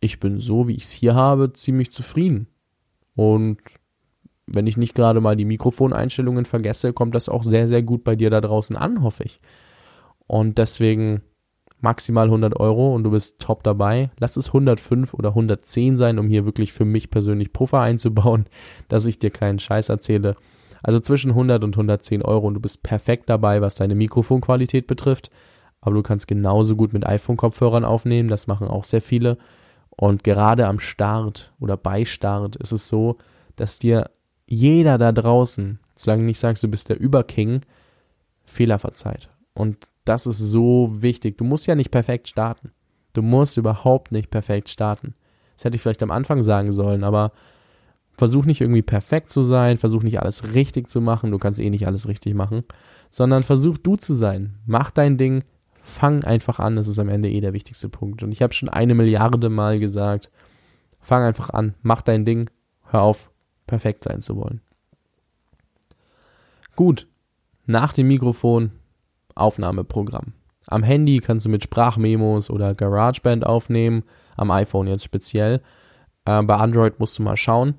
ich 0.01 0.19
bin 0.19 0.39
so, 0.39 0.67
wie 0.67 0.75
ich 0.75 0.85
es 0.85 0.91
hier 0.91 1.15
habe, 1.15 1.53
ziemlich 1.53 1.93
zufrieden. 1.93 2.49
Und 3.15 3.59
wenn 4.53 4.67
ich 4.67 4.77
nicht 4.77 4.95
gerade 4.95 5.21
mal 5.21 5.37
die 5.37 5.45
Mikrofoneinstellungen 5.45 6.45
vergesse, 6.45 6.93
kommt 6.93 7.15
das 7.15 7.29
auch 7.29 7.45
sehr, 7.45 7.69
sehr 7.69 7.83
gut 7.83 8.05
bei 8.05 8.17
dir 8.17 8.31
da 8.31 8.41
draußen 8.41 8.77
an, 8.77 9.03
hoffe 9.03 9.25
ich. 9.25 9.41
Und 10.27 10.59
deswegen 10.59 11.23
maximal 11.81 12.27
100 12.27 12.59
Euro 12.59 12.95
und 12.95 13.05
du 13.05 13.11
bist 13.11 13.41
top 13.41 13.63
dabei. 13.63 14.11
Lass 14.19 14.37
es 14.37 14.49
105 14.49 15.15
oder 15.15 15.31
110 15.31 15.97
sein, 15.97 16.19
um 16.19 16.29
hier 16.29 16.45
wirklich 16.45 16.73
für 16.73 16.85
mich 16.85 17.11
persönlich 17.11 17.53
Puffer 17.53 17.81
einzubauen, 17.81 18.47
dass 18.89 19.07
ich 19.07 19.19
dir 19.19 19.31
keinen 19.31 19.59
Scheiß 19.59 19.89
erzähle. 19.89 20.37
Also 20.83 20.99
zwischen 20.99 21.31
100 21.31 21.63
und 21.63 21.75
110 21.75 22.23
Euro 22.23 22.47
und 22.47 22.55
du 22.55 22.61
bist 22.61 22.83
perfekt 22.83 23.29
dabei, 23.29 23.61
was 23.61 23.75
deine 23.75 23.95
Mikrofonqualität 23.95 24.87
betrifft. 24.87 25.31
Aber 25.81 25.95
du 25.95 26.03
kannst 26.03 26.27
genauso 26.27 26.77
gut 26.77 26.93
mit 26.93 27.07
iPhone-Kopfhörern 27.07 27.85
aufnehmen, 27.85 28.29
das 28.29 28.47
machen 28.47 28.69
auch 28.69 28.85
sehr 28.85 29.03
viele. 29.03 29.39
Und 29.91 30.25
gerade 30.25 30.67
am 30.67 30.79
Start 30.79 31.53
oder 31.59 31.77
bei 31.77 32.05
Start 32.05 32.57
ist 32.57 32.73
es 32.73 32.89
so, 32.89 33.17
dass 33.57 33.79
dir 33.79 34.11
jeder 34.51 34.99
da 34.99 35.13
draußen, 35.13 35.79
solange 35.97 36.23
du 36.23 36.27
nicht 36.27 36.41
sagst, 36.41 36.63
du 36.63 36.69
bist 36.69 36.89
der 36.89 37.01
Überking, 37.01 37.63
Fehler 38.45 38.79
verzeiht. 38.79 39.31
Und 39.55 39.87
das 40.05 40.27
ist 40.27 40.39
so 40.39 40.91
wichtig. 40.91 41.39
Du 41.39 41.45
musst 41.45 41.67
ja 41.67 41.75
nicht 41.75 41.91
perfekt 41.91 42.29
starten. 42.29 42.73
Du 43.13 43.23
musst 43.23 43.57
überhaupt 43.57 44.13
nicht 44.13 44.31
perfekt 44.31 44.69
starten. 44.69 45.15
Das 45.55 45.65
hätte 45.65 45.77
ich 45.77 45.83
vielleicht 45.83 46.03
am 46.03 46.11
Anfang 46.11 46.43
sagen 46.43 46.73
sollen, 46.73 47.05
aber 47.05 47.33
versuch 48.17 48.45
nicht 48.45 48.61
irgendwie 48.61 48.83
perfekt 48.83 49.31
zu 49.31 49.43
sein, 49.43 49.79
versuch 49.79 50.03
nicht 50.03 50.21
alles 50.21 50.55
richtig 50.55 50.91
zu 50.91 51.01
machen, 51.01 51.31
du 51.31 51.39
kannst 51.39 51.61
eh 51.61 51.71
nicht 51.71 51.87
alles 51.87 52.09
richtig 52.09 52.35
machen, 52.35 52.65
sondern 53.11 53.43
versuch 53.43 53.79
du 53.79 53.97
zu 53.97 54.15
sein. 54.15 54.57
Mach 54.67 54.91
dein 54.91 55.17
Ding, 55.17 55.45
fang 55.81 56.25
einfach 56.25 56.59
an, 56.59 56.77
das 56.77 56.89
ist 56.89 56.99
am 56.99 57.09
Ende 57.09 57.31
eh 57.31 57.41
der 57.41 57.53
wichtigste 57.53 57.89
Punkt. 57.89 58.23
Und 58.23 58.33
ich 58.33 58.43
habe 58.43 58.53
schon 58.53 58.69
eine 58.69 58.95
Milliarde 58.95 59.49
Mal 59.49 59.79
gesagt, 59.79 60.31
fang 61.01 61.23
einfach 61.23 61.51
an, 61.51 61.75
mach 61.83 62.03
dein 62.03 62.25
Ding, 62.25 62.51
hör 62.87 63.03
auf, 63.03 63.31
perfekt 63.71 64.05
sein 64.05 64.21
zu 64.21 64.37
wollen. 64.37 64.61
Gut, 66.77 67.07
nach 67.67 67.95
dem 67.95 68.09
Mikrofon 68.09 68.73
Aufnahmeprogramm. 69.35 70.35
Am 70.67 70.83
Handy 70.83 71.21
kannst 71.21 71.47
du 71.47 71.51
mit 71.51 71.65
Sprachmemos 71.65 72.51
oder 72.51 72.75
GarageBand 72.75 73.47
aufnehmen, 73.47 74.03
am 74.37 74.51
iPhone 74.51 74.87
jetzt 74.87 75.05
speziell. 75.05 75.63
Äh, 76.27 76.43
bei 76.43 76.57
Android 76.57 77.01
musst 77.01 77.19
du 77.19 77.23
mal 77.23 77.39
schauen. 77.39 77.75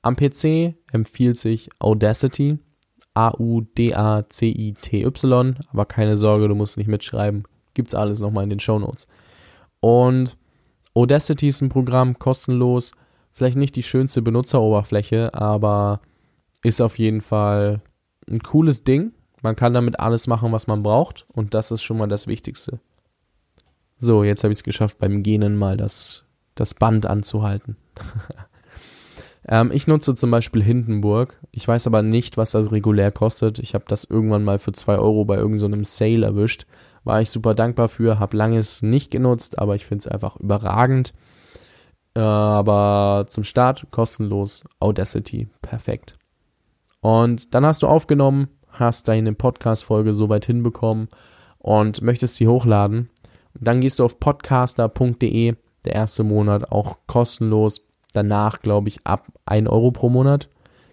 Am 0.00 0.16
PC 0.16 0.74
empfiehlt 0.92 1.38
sich 1.38 1.68
Audacity, 1.78 2.58
A-U-D-A-C-I-T-Y, 3.14 3.94
aber 5.70 5.84
keine 5.84 6.16
Sorge, 6.16 6.48
du 6.48 6.54
musst 6.54 6.78
nicht 6.78 6.88
mitschreiben. 6.88 7.44
Gibt's 7.74 7.94
alles 7.94 8.20
nochmal 8.20 8.44
in 8.44 8.50
den 8.50 8.60
Show 8.60 8.78
Notes. 8.78 9.06
Und 9.80 10.38
Audacity 10.94 11.48
ist 11.48 11.60
ein 11.62 11.68
Programm, 11.68 12.18
kostenlos. 12.18 12.92
Vielleicht 13.32 13.56
nicht 13.56 13.76
die 13.76 13.82
schönste 13.82 14.20
Benutzeroberfläche, 14.22 15.34
aber 15.34 16.00
ist 16.62 16.80
auf 16.80 16.98
jeden 16.98 17.22
Fall 17.22 17.80
ein 18.30 18.40
cooles 18.40 18.84
Ding. 18.84 19.12
Man 19.40 19.56
kann 19.56 19.74
damit 19.74 19.98
alles 19.98 20.26
machen, 20.26 20.52
was 20.52 20.66
man 20.66 20.82
braucht 20.82 21.26
und 21.32 21.54
das 21.54 21.70
ist 21.70 21.82
schon 21.82 21.98
mal 21.98 22.08
das 22.08 22.26
Wichtigste. 22.26 22.78
So, 23.96 24.22
jetzt 24.22 24.44
habe 24.44 24.52
ich 24.52 24.58
es 24.58 24.64
geschafft, 24.64 24.98
beim 24.98 25.22
Genen 25.22 25.56
mal 25.56 25.76
das, 25.76 26.24
das 26.54 26.74
Band 26.74 27.06
anzuhalten. 27.06 27.76
ähm, 29.48 29.70
ich 29.72 29.86
nutze 29.86 30.14
zum 30.14 30.30
Beispiel 30.30 30.62
Hindenburg. 30.62 31.40
Ich 31.52 31.66
weiß 31.66 31.86
aber 31.86 32.02
nicht, 32.02 32.36
was 32.36 32.50
das 32.50 32.70
regulär 32.70 33.10
kostet. 33.12 33.58
Ich 33.58 33.74
habe 33.74 33.84
das 33.88 34.04
irgendwann 34.04 34.44
mal 34.44 34.58
für 34.58 34.72
2 34.72 34.98
Euro 34.98 35.24
bei 35.24 35.36
irgendeinem 35.36 35.84
so 35.84 35.98
Sale 35.98 36.26
erwischt. 36.26 36.66
War 37.04 37.20
ich 37.20 37.30
super 37.30 37.54
dankbar 37.54 37.88
für, 37.88 38.18
habe 38.18 38.36
langes 38.36 38.82
nicht 38.82 39.10
genutzt, 39.10 39.58
aber 39.58 39.74
ich 39.74 39.86
finde 39.86 40.02
es 40.02 40.08
einfach 40.08 40.36
überragend. 40.36 41.14
Äh, 42.14 42.20
aber 42.20 43.26
zum 43.28 43.44
Start 43.44 43.86
kostenlos 43.90 44.64
Audacity. 44.80 45.48
Perfekt. 45.62 46.16
Und 47.00 47.54
dann 47.54 47.66
hast 47.66 47.82
du 47.82 47.88
aufgenommen, 47.88 48.48
hast 48.68 49.08
deine 49.08 49.32
Podcast-Folge 49.32 50.12
soweit 50.12 50.46
hinbekommen 50.46 51.08
und 51.58 52.02
möchtest 52.02 52.36
sie 52.36 52.48
hochladen. 52.48 53.10
dann 53.54 53.80
gehst 53.80 53.98
du 53.98 54.04
auf 54.04 54.18
podcaster.de, 54.18 55.54
der 55.84 55.92
erste 55.92 56.24
Monat 56.24 56.70
auch 56.72 56.98
kostenlos. 57.06 57.88
Danach, 58.12 58.60
glaube 58.60 58.88
ich, 58.88 59.06
ab 59.06 59.26
1 59.46 59.68
Euro 59.68 59.90
pro 59.90 60.08
Monat. 60.08 60.48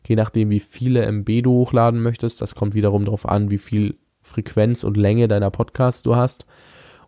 Je 0.07 0.15
nachdem, 0.15 0.49
wie 0.49 0.59
viele 0.59 1.05
MB 1.05 1.43
du 1.43 1.51
hochladen 1.51 2.01
möchtest. 2.01 2.41
Das 2.41 2.55
kommt 2.55 2.73
wiederum 2.73 3.05
darauf 3.05 3.27
an, 3.27 3.51
wie 3.51 3.57
viel 3.57 3.97
Frequenz 4.21 4.83
und 4.83 4.97
Länge 4.97 5.27
deiner 5.27 5.51
Podcasts 5.51 6.01
du 6.03 6.15
hast. 6.15 6.45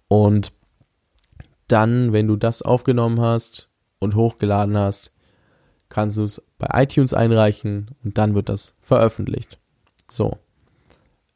Und 0.08 0.54
dann, 1.68 2.14
wenn 2.14 2.28
du 2.28 2.36
das 2.36 2.62
aufgenommen 2.62 3.20
hast 3.20 3.71
und 4.02 4.16
hochgeladen 4.16 4.78
hast, 4.78 5.12
kannst 5.88 6.18
du 6.18 6.24
es 6.24 6.42
bei 6.58 6.84
iTunes 6.84 7.14
einreichen 7.14 7.92
und 8.04 8.18
dann 8.18 8.36
wird 8.36 8.50
das 8.50 8.74
veröffentlicht. 8.82 9.58
So, 10.10 10.38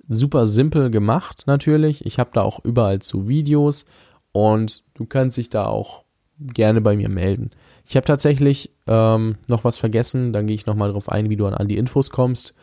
super 0.07 0.47
simpel 0.47 0.89
gemacht 0.89 1.43
natürlich. 1.45 2.05
Ich 2.05 2.19
habe 2.19 2.31
da 2.33 2.41
auch 2.41 2.63
überall 2.65 2.99
zu 2.99 3.27
Videos 3.27 3.85
und 4.31 4.83
du 4.95 5.05
kannst 5.05 5.37
dich 5.37 5.49
da 5.49 5.65
auch 5.65 6.03
gerne 6.39 6.81
bei 6.81 6.95
mir 6.97 7.09
melden. 7.09 7.51
Ich 7.87 7.95
habe 7.95 8.05
tatsächlich 8.05 8.71
ähm, 8.87 9.37
noch 9.47 9.63
was 9.63 9.77
vergessen, 9.77 10.33
dann 10.33 10.47
gehe 10.47 10.55
ich 10.55 10.65
nochmal 10.65 10.89
darauf 10.89 11.09
ein, 11.09 11.29
wie 11.29 11.35
du 11.35 11.45
an 11.45 11.67
die 11.67 11.77
Infos 11.77 12.09
kommst. 12.09 12.53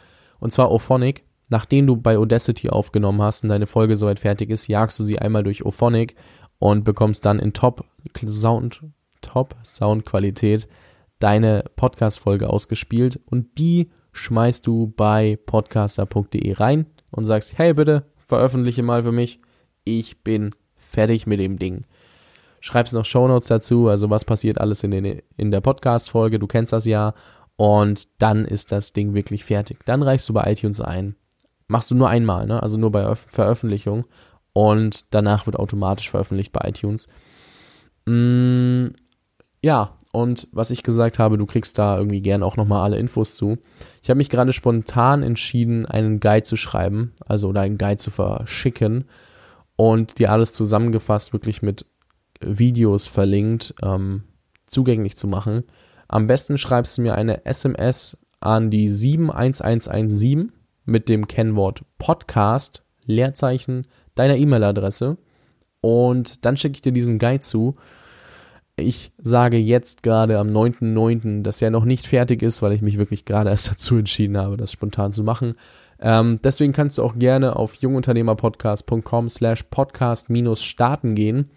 Und 0.41 0.53
zwar 0.53 0.71
Ophonic. 0.71 1.25
Nachdem 1.49 1.87
du 1.87 1.97
bei 1.97 2.17
Audacity 2.17 2.71
aufgenommen 2.71 3.21
hast 3.21 3.43
und 3.43 3.51
deine 3.51 3.67
Folge 3.67 3.95
soweit 3.95 4.19
fertig 4.19 4.49
ist, 4.49 4.69
jagst 4.69 4.99
du 4.99 5.05
sie 5.05 5.19
einmal 5.19 5.43
durch 5.43 5.67
Ophonic 5.67 6.17
und 6.59 6.83
bekommst 6.83 7.27
dann 7.27 7.39
in 7.39 7.53
Top 7.53 7.85
Sound, 8.27 8.83
Top 9.23 9.57
Soundqualität 9.65 10.69
deine 11.19 11.65
Podcast-Folge 11.77 12.51
ausgespielt 12.51 13.21
und 13.27 13.59
die 13.59 13.91
schmeißt 14.13 14.67
du 14.67 14.93
bei 14.97 15.39
podcaster.de 15.47 16.53
rein 16.55 16.87
und 17.11 17.25
sagst, 17.25 17.57
hey 17.57 17.75
bitte, 17.75 18.05
veröffentliche 18.27 18.83
mal 18.83 19.05
für 19.05 19.13
mich. 19.13 19.41
Ich 19.85 20.23
bin 20.23 20.55
fertig 20.75 21.27
mit 21.27 21.41
dem 21.41 21.59
Ding. 21.59 21.87
Schreibst 22.61 22.93
noch 22.93 23.05
Shownotes 23.05 23.49
dazu, 23.49 23.89
also 23.89 24.11
was 24.11 24.25
passiert 24.25 24.61
alles 24.61 24.85
in, 24.85 24.91
den, 24.91 25.23
in 25.37 25.51
der 25.51 25.61
Podcast-Folge, 25.61 26.39
du 26.39 26.47
kennst 26.47 26.73
das 26.73 26.85
ja. 26.85 27.15
Und 27.57 28.21
dann 28.21 28.45
ist 28.45 28.73
das 28.73 28.93
Ding 28.93 29.15
wirklich 29.15 29.45
fertig. 29.45 29.85
Dann 29.85 30.03
reichst 30.03 30.29
du 30.29 30.33
bei 30.33 30.51
iTunes 30.51 30.81
ein. 30.81 31.17
Machst 31.69 31.91
du 31.91 31.95
nur 31.95 32.09
einmal, 32.09 32.47
ne? 32.47 32.63
Also 32.63 32.79
nur 32.79 32.91
bei 32.91 33.15
Veröffentlichung. 33.15 34.07
Und 34.53 35.15
danach 35.15 35.47
wird 35.47 35.59
automatisch 35.59 36.11
veröffentlicht 36.11 36.53
bei 36.53 36.69
iTunes. 36.69 37.09
Mm, 38.07 38.89
ja, 39.63 39.97
und 40.13 40.49
was 40.53 40.71
ich 40.71 40.83
gesagt 40.83 41.19
habe, 41.19 41.39
du 41.39 41.47
kriegst 41.47 41.79
da 41.79 41.97
irgendwie 41.97 42.21
gern 42.21 42.43
auch 42.43 42.57
nochmal 42.57 42.83
alle 42.83 42.99
Infos 42.99 43.35
zu. 43.35 43.57
Ich 44.03 44.11
habe 44.11 44.19
mich 44.19 44.29
gerade 44.29 44.53
spontan 44.53 45.23
entschieden, 45.23 45.87
einen 45.87 46.21
Guide 46.21 46.43
zu 46.43 46.57
schreiben, 46.57 47.13
also 47.27 47.49
oder 47.49 47.63
einen 47.63 47.79
Guide 47.79 47.97
zu 47.97 48.11
verschicken 48.11 49.07
und 49.77 50.19
dir 50.19 50.31
alles 50.31 50.53
zusammengefasst 50.53 51.33
wirklich 51.33 51.63
mit 51.63 51.87
Videos 52.41 53.07
verlinkt 53.07 53.75
ähm, 53.83 54.25
zugänglich 54.67 55.17
zu 55.17 55.29
machen. 55.29 55.65
Am 56.09 56.27
besten 56.27 56.59
schreibst 56.59 56.99
du 56.99 57.03
mir 57.03 57.15
eine 57.15 57.47
SMS 57.47 58.19
an 58.41 58.69
die 58.69 58.89
71117 58.89 60.53
mit 60.85 61.09
dem 61.09 61.27
Kennwort 61.27 61.85
Podcast, 61.97 62.85
Leerzeichen, 63.07 63.87
deiner 64.15 64.37
E-Mail-Adresse 64.37 65.17
und 65.81 66.45
dann 66.45 66.57
schicke 66.59 66.75
ich 66.75 66.83
dir 66.83 66.93
diesen 66.93 67.19
Guide 67.19 67.41
zu 67.41 67.77
ich 68.77 69.13
sage 69.19 69.59
jetzt 69.59 70.03
gerade 70.03 70.39
am 70.39 70.49
9.9., 70.49 71.43
dass 71.43 71.63
er 71.63 71.71
noch 71.71 71.85
nicht 71.85 72.07
fertig 72.07 72.43
ist, 72.43 72.63
weil 72.63 72.73
ich 72.73 72.83
mich 72.83 72.99
wirklich 72.99 73.25
gerade 73.25 73.51
erst 73.51 73.71
dazu 73.71 73.97
entschieden 73.97 74.37
habe, 74.37 74.57
das 74.57 74.73
spontan 74.73 75.13
zu 75.13 75.23
machen. 75.23 75.55
Ähm, 76.01 76.41
deswegen 76.43 76.73
kannst 76.73 76.99
du 76.99 77.05
auch 77.05 77.17
gerne 77.17 77.57
auf 77.57 77.75
jungunternehmerpodcast.com 77.77 79.29
slash 79.29 79.65
podcast 79.65 80.31
minus 80.31 80.63
starten 80.63 81.15
gehen 81.15 81.51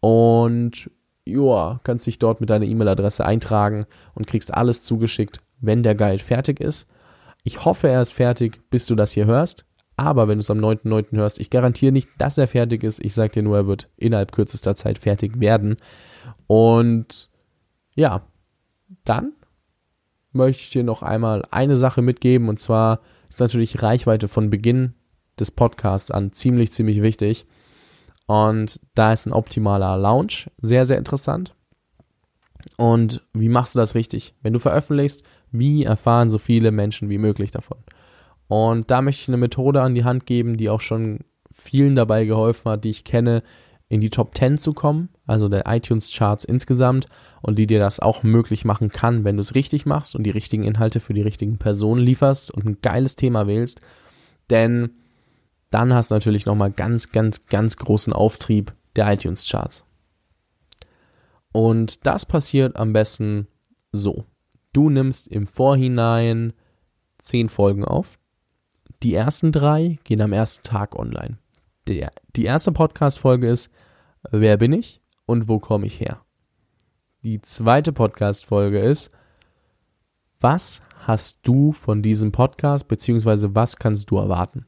und 0.00 0.90
ja, 1.26 1.80
kannst 1.84 2.06
dich 2.06 2.18
dort 2.18 2.40
mit 2.40 2.50
deiner 2.50 2.64
E-Mail-Adresse 2.64 3.24
eintragen 3.24 3.84
und 4.14 4.26
kriegst 4.26 4.54
alles 4.54 4.82
zugeschickt, 4.82 5.40
wenn 5.60 5.82
der 5.82 5.94
Guide 5.94 6.22
fertig 6.22 6.60
ist. 6.60 6.86
Ich 7.44 7.64
hoffe, 7.64 7.88
er 7.88 8.02
ist 8.02 8.12
fertig, 8.12 8.60
bis 8.70 8.86
du 8.86 8.94
das 8.94 9.12
hier 9.12 9.26
hörst. 9.26 9.64
Aber 10.00 10.28
wenn 10.28 10.38
du 10.38 10.40
es 10.40 10.50
am 10.50 10.60
9.9. 10.60 11.14
hörst, 11.18 11.38
ich 11.38 11.50
garantiere 11.50 11.92
nicht, 11.92 12.08
dass 12.16 12.38
er 12.38 12.48
fertig 12.48 12.84
ist. 12.84 13.04
Ich 13.04 13.12
sage 13.12 13.34
dir 13.34 13.42
nur, 13.42 13.58
er 13.58 13.66
wird 13.66 13.90
innerhalb 13.98 14.32
kürzester 14.32 14.74
Zeit 14.74 14.98
fertig 14.98 15.40
werden. 15.40 15.76
Und 16.46 17.28
ja, 17.94 18.22
dann 19.04 19.34
möchte 20.32 20.62
ich 20.62 20.70
dir 20.70 20.84
noch 20.84 21.02
einmal 21.02 21.44
eine 21.50 21.76
Sache 21.76 22.00
mitgeben. 22.00 22.48
Und 22.48 22.58
zwar 22.58 23.00
ist 23.28 23.40
natürlich 23.40 23.82
Reichweite 23.82 24.26
von 24.26 24.48
Beginn 24.48 24.94
des 25.38 25.50
Podcasts 25.50 26.10
an 26.10 26.32
ziemlich, 26.32 26.72
ziemlich 26.72 27.02
wichtig. 27.02 27.44
Und 28.24 28.80
da 28.94 29.12
ist 29.12 29.26
ein 29.26 29.34
optimaler 29.34 29.98
Launch 29.98 30.50
sehr, 30.62 30.86
sehr 30.86 30.96
interessant. 30.96 31.54
Und 32.78 33.20
wie 33.34 33.50
machst 33.50 33.74
du 33.74 33.78
das 33.78 33.94
richtig? 33.94 34.34
Wenn 34.40 34.54
du 34.54 34.60
veröffentlichst, 34.60 35.24
wie 35.52 35.84
erfahren 35.84 36.30
so 36.30 36.38
viele 36.38 36.70
Menschen 36.70 37.10
wie 37.10 37.18
möglich 37.18 37.50
davon? 37.50 37.76
Und 38.50 38.90
da 38.90 39.00
möchte 39.00 39.22
ich 39.22 39.28
eine 39.28 39.36
Methode 39.36 39.80
an 39.80 39.94
die 39.94 40.02
Hand 40.02 40.26
geben, 40.26 40.56
die 40.56 40.70
auch 40.70 40.80
schon 40.80 41.20
vielen 41.52 41.94
dabei 41.94 42.24
geholfen 42.24 42.68
hat, 42.68 42.82
die 42.82 42.90
ich 42.90 43.04
kenne, 43.04 43.44
in 43.88 44.00
die 44.00 44.10
Top 44.10 44.36
10 44.36 44.58
zu 44.58 44.72
kommen, 44.72 45.08
also 45.24 45.48
der 45.48 45.66
iTunes 45.68 46.12
Charts 46.12 46.42
insgesamt 46.42 47.06
und 47.42 47.60
die 47.60 47.68
dir 47.68 47.78
das 47.78 48.00
auch 48.00 48.24
möglich 48.24 48.64
machen 48.64 48.88
kann, 48.88 49.22
wenn 49.22 49.36
du 49.36 49.40
es 49.40 49.54
richtig 49.54 49.86
machst 49.86 50.16
und 50.16 50.24
die 50.24 50.30
richtigen 50.30 50.64
Inhalte 50.64 50.98
für 50.98 51.14
die 51.14 51.22
richtigen 51.22 51.58
Personen 51.58 52.00
lieferst 52.00 52.50
und 52.50 52.66
ein 52.66 52.78
geiles 52.82 53.14
Thema 53.14 53.46
wählst, 53.46 53.80
denn 54.50 54.90
dann 55.70 55.94
hast 55.94 56.10
du 56.10 56.16
natürlich 56.16 56.44
nochmal 56.44 56.72
ganz, 56.72 57.12
ganz, 57.12 57.46
ganz 57.46 57.76
großen 57.76 58.12
Auftrieb 58.12 58.74
der 58.96 59.12
iTunes 59.12 59.48
Charts. 59.48 59.84
Und 61.52 62.04
das 62.04 62.26
passiert 62.26 62.74
am 62.74 62.92
besten 62.92 63.46
so. 63.92 64.24
Du 64.72 64.90
nimmst 64.90 65.28
im 65.28 65.46
Vorhinein 65.46 66.52
10 67.20 67.48
Folgen 67.48 67.84
auf, 67.84 68.19
die 69.02 69.14
ersten 69.14 69.52
drei 69.52 69.98
gehen 70.04 70.20
am 70.20 70.32
ersten 70.32 70.62
Tag 70.62 70.96
online. 70.96 71.38
Der, 71.88 72.12
die 72.36 72.44
erste 72.44 72.72
Podcast-Folge 72.72 73.48
ist 73.48 73.70
Wer 74.30 74.58
bin 74.58 74.72
ich 74.72 75.00
und 75.24 75.48
wo 75.48 75.58
komme 75.58 75.86
ich 75.86 76.00
her? 76.00 76.20
Die 77.22 77.40
zweite 77.40 77.92
Podcast-Folge 77.92 78.78
ist 78.78 79.10
Was 80.40 80.82
hast 80.98 81.38
du 81.42 81.72
von 81.72 82.02
diesem 82.02 82.32
Podcast, 82.32 82.88
beziehungsweise 82.88 83.54
was 83.54 83.76
kannst 83.76 84.10
du 84.10 84.18
erwarten? 84.18 84.66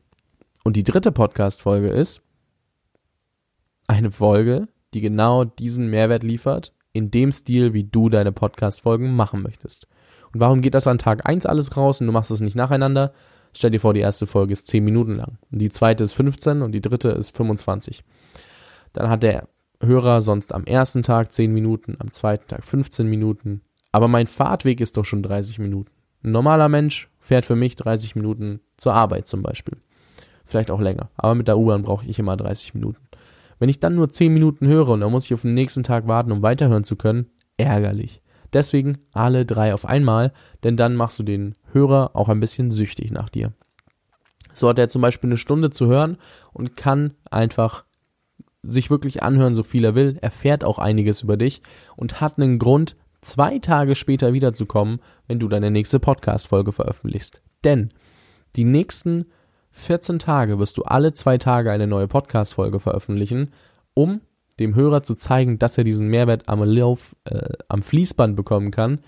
Und 0.64 0.76
die 0.76 0.84
dritte 0.84 1.12
Podcast-Folge 1.12 1.90
ist 1.90 2.22
eine 3.86 4.10
Folge, 4.10 4.68
die 4.94 5.02
genau 5.02 5.44
diesen 5.44 5.88
Mehrwert 5.88 6.22
liefert, 6.22 6.72
in 6.92 7.10
dem 7.10 7.32
Stil, 7.32 7.74
wie 7.74 7.84
du 7.84 8.08
deine 8.08 8.32
Podcast-Folgen 8.32 9.14
machen 9.14 9.42
möchtest. 9.42 9.86
Und 10.32 10.40
warum 10.40 10.62
geht 10.62 10.74
das 10.74 10.86
an 10.86 10.98
Tag 10.98 11.28
1 11.28 11.44
alles 11.44 11.76
raus 11.76 12.00
und 12.00 12.06
du 12.06 12.12
machst 12.12 12.30
es 12.30 12.40
nicht 12.40 12.56
nacheinander? 12.56 13.12
Stell 13.54 13.70
dir 13.70 13.80
vor, 13.80 13.94
die 13.94 14.00
erste 14.00 14.26
Folge 14.26 14.52
ist 14.52 14.66
10 14.68 14.82
Minuten 14.82 15.16
lang. 15.16 15.38
Die 15.50 15.70
zweite 15.70 16.04
ist 16.04 16.12
15 16.12 16.62
und 16.62 16.72
die 16.72 16.80
dritte 16.80 17.10
ist 17.10 17.36
25. 17.36 18.02
Dann 18.92 19.08
hat 19.08 19.22
der 19.22 19.48
Hörer 19.82 20.20
sonst 20.22 20.54
am 20.54 20.64
ersten 20.64 21.02
Tag 21.02 21.32
10 21.32 21.52
Minuten, 21.52 21.96
am 21.98 22.12
zweiten 22.12 22.48
Tag 22.48 22.64
15 22.64 23.06
Minuten. 23.06 23.62
Aber 23.90 24.08
mein 24.08 24.26
Fahrtweg 24.26 24.80
ist 24.80 24.96
doch 24.96 25.04
schon 25.04 25.22
30 25.22 25.58
Minuten. 25.58 25.90
Ein 26.22 26.32
normaler 26.32 26.68
Mensch 26.68 27.10
fährt 27.18 27.44
für 27.44 27.56
mich 27.56 27.76
30 27.76 28.14
Minuten 28.14 28.60
zur 28.76 28.94
Arbeit 28.94 29.26
zum 29.26 29.42
Beispiel. 29.42 29.76
Vielleicht 30.44 30.70
auch 30.70 30.80
länger. 30.80 31.10
Aber 31.16 31.34
mit 31.34 31.48
der 31.48 31.58
U-Bahn 31.58 31.82
brauche 31.82 32.06
ich 32.06 32.18
immer 32.18 32.36
30 32.36 32.74
Minuten. 32.74 33.00
Wenn 33.58 33.68
ich 33.68 33.80
dann 33.80 33.94
nur 33.94 34.10
10 34.10 34.32
Minuten 34.32 34.66
höre 34.66 34.88
und 34.88 35.00
dann 35.00 35.12
muss 35.12 35.26
ich 35.26 35.34
auf 35.34 35.42
den 35.42 35.54
nächsten 35.54 35.82
Tag 35.82 36.06
warten, 36.06 36.32
um 36.32 36.42
weiterhören 36.42 36.84
zu 36.84 36.96
können, 36.96 37.26
ärgerlich. 37.56 38.21
Deswegen 38.52 38.98
alle 39.12 39.46
drei 39.46 39.74
auf 39.74 39.84
einmal, 39.84 40.32
denn 40.62 40.76
dann 40.76 40.94
machst 40.94 41.18
du 41.18 41.22
den 41.22 41.54
Hörer 41.72 42.10
auch 42.14 42.28
ein 42.28 42.40
bisschen 42.40 42.70
süchtig 42.70 43.10
nach 43.10 43.28
dir. 43.28 43.52
So 44.52 44.68
hat 44.68 44.78
er 44.78 44.88
zum 44.88 45.02
Beispiel 45.02 45.28
eine 45.28 45.38
Stunde 45.38 45.70
zu 45.70 45.86
hören 45.86 46.18
und 46.52 46.76
kann 46.76 47.14
einfach 47.30 47.84
sich 48.62 48.90
wirklich 48.90 49.22
anhören, 49.22 49.54
so 49.54 49.62
viel 49.62 49.84
er 49.84 49.94
will, 49.94 50.18
erfährt 50.20 50.64
auch 50.64 50.78
einiges 50.78 51.22
über 51.22 51.36
dich 51.36 51.62
und 51.96 52.20
hat 52.20 52.38
einen 52.38 52.58
Grund, 52.58 52.96
zwei 53.22 53.58
Tage 53.58 53.94
später 53.94 54.32
wiederzukommen, 54.32 55.00
wenn 55.26 55.38
du 55.38 55.48
deine 55.48 55.70
nächste 55.70 55.98
Podcast-Folge 55.98 56.72
veröffentlichst. 56.72 57.42
Denn 57.64 57.88
die 58.56 58.64
nächsten 58.64 59.26
14 59.72 60.18
Tage 60.18 60.58
wirst 60.58 60.76
du 60.76 60.82
alle 60.82 61.12
zwei 61.12 61.38
Tage 61.38 61.72
eine 61.72 61.86
neue 61.86 62.08
Podcast-Folge 62.08 62.78
veröffentlichen, 62.78 63.50
um 63.94 64.20
dem 64.60 64.74
Hörer 64.74 65.02
zu 65.02 65.14
zeigen, 65.14 65.58
dass 65.58 65.78
er 65.78 65.84
diesen 65.84 66.08
Mehrwert 66.08 66.48
am 66.48 66.62
Lauf, 66.62 67.16
äh, 67.24 67.52
am 67.68 67.82
Fließband 67.82 68.36
bekommen 68.36 68.70
kann. 68.70 69.00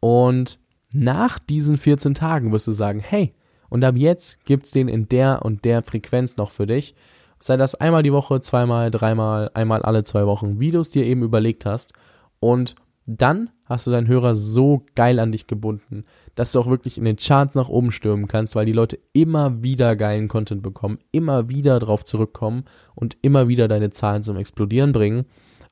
Und 0.00 0.58
nach 0.92 1.38
diesen 1.38 1.76
14 1.76 2.14
Tagen 2.14 2.52
wirst 2.52 2.66
du 2.66 2.72
sagen, 2.72 3.00
hey, 3.00 3.34
und 3.68 3.84
ab 3.84 3.96
jetzt 3.96 4.44
gibt's 4.44 4.72
den 4.72 4.88
in 4.88 5.08
der 5.08 5.44
und 5.44 5.64
der 5.64 5.82
Frequenz 5.82 6.36
noch 6.36 6.50
für 6.50 6.66
dich. 6.66 6.94
Sei 7.38 7.56
das 7.56 7.74
einmal 7.74 8.02
die 8.02 8.12
Woche, 8.12 8.40
zweimal, 8.40 8.90
dreimal, 8.90 9.50
einmal 9.54 9.82
alle 9.82 10.04
zwei 10.04 10.26
Wochen, 10.26 10.60
wie 10.60 10.72
du 10.72 10.80
es 10.80 10.90
dir 10.90 11.04
eben 11.04 11.22
überlegt 11.22 11.64
hast. 11.64 11.92
Und 12.40 12.74
dann 13.06 13.50
hast 13.64 13.86
du 13.86 13.90
deinen 13.90 14.08
Hörer 14.08 14.34
so 14.34 14.84
geil 14.94 15.18
an 15.18 15.32
dich 15.32 15.46
gebunden, 15.46 16.04
dass 16.34 16.52
du 16.52 16.60
auch 16.60 16.68
wirklich 16.68 16.98
in 16.98 17.04
den 17.04 17.16
Charts 17.16 17.54
nach 17.54 17.68
oben 17.68 17.92
stürmen 17.92 18.28
kannst, 18.28 18.54
weil 18.54 18.66
die 18.66 18.72
Leute 18.72 18.98
immer 19.12 19.62
wieder 19.62 19.96
geilen 19.96 20.28
Content 20.28 20.62
bekommen, 20.62 20.98
immer 21.10 21.48
wieder 21.48 21.78
drauf 21.78 22.04
zurückkommen 22.04 22.64
und 22.94 23.16
immer 23.22 23.48
wieder 23.48 23.68
deine 23.68 23.90
Zahlen 23.90 24.22
zum 24.22 24.36
Explodieren 24.36 24.92
bringen. 24.92 25.24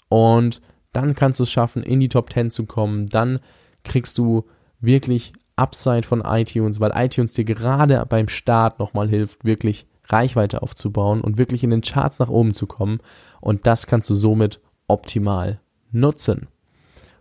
Und 0.09 0.63
dann 0.93 1.15
kannst 1.15 1.39
du 1.39 1.45
es 1.45 1.51
schaffen, 1.51 1.83
in 1.83 2.01
die 2.01 2.09
Top 2.09 2.33
10 2.33 2.51
zu 2.51 2.67
kommen. 2.67 3.07
Dann 3.07 3.41
kriegst 3.85 4.17
du 4.19 4.45
wirklich 4.81 5.33
Upside 5.57 6.05
von 6.05 6.23
iTunes, 6.25 6.81
weil 6.81 6.93
iTunes 6.95 7.35
dir 7.35 7.45
gerade 7.45 8.05
beim 8.09 8.29
Start 8.29 8.79
nochmal 8.79 9.09
hilft, 9.09 9.45
wirklich 9.45 9.87
Reichweite 10.05 10.63
aufzubauen 10.63 11.21
und 11.21 11.37
wirklich 11.37 11.65
in 11.65 11.71
den 11.71 11.83
Charts 11.83 12.19
nach 12.19 12.29
oben 12.29 12.55
zu 12.55 12.67
kommen. 12.67 13.01
Und 13.41 13.67
das 13.67 13.87
kannst 13.87 14.09
du 14.09 14.15
somit 14.15 14.61
optimal 14.87 15.61
nutzen. 15.91 16.49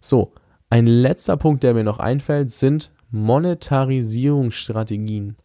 So, 0.08 0.32
ein 0.70 0.88
letzter 0.88 1.36
Punkt, 1.36 1.64
der 1.64 1.74
mir 1.74 1.84
noch 1.84 2.00
einfällt, 2.00 2.50
sind 2.50 2.94
Monetarisierungsstrategien. 3.12 5.36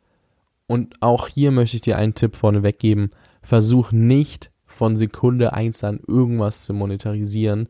Und 0.69 0.95
auch 1.01 1.27
hier 1.27 1.51
möchte 1.51 1.75
ich 1.77 1.81
dir 1.81 1.99
einen 1.99 2.15
Tipp 2.15 2.37
vorneweg 2.37 2.79
geben. 2.79 3.11
Versuch 3.43 3.91
nicht 3.91 4.53
von 4.65 4.95
Sekunde 4.95 5.53
eins 5.53 5.83
an 5.83 5.99
irgendwas 6.07 6.63
zu 6.63 6.75
monetarisieren, 6.75 7.69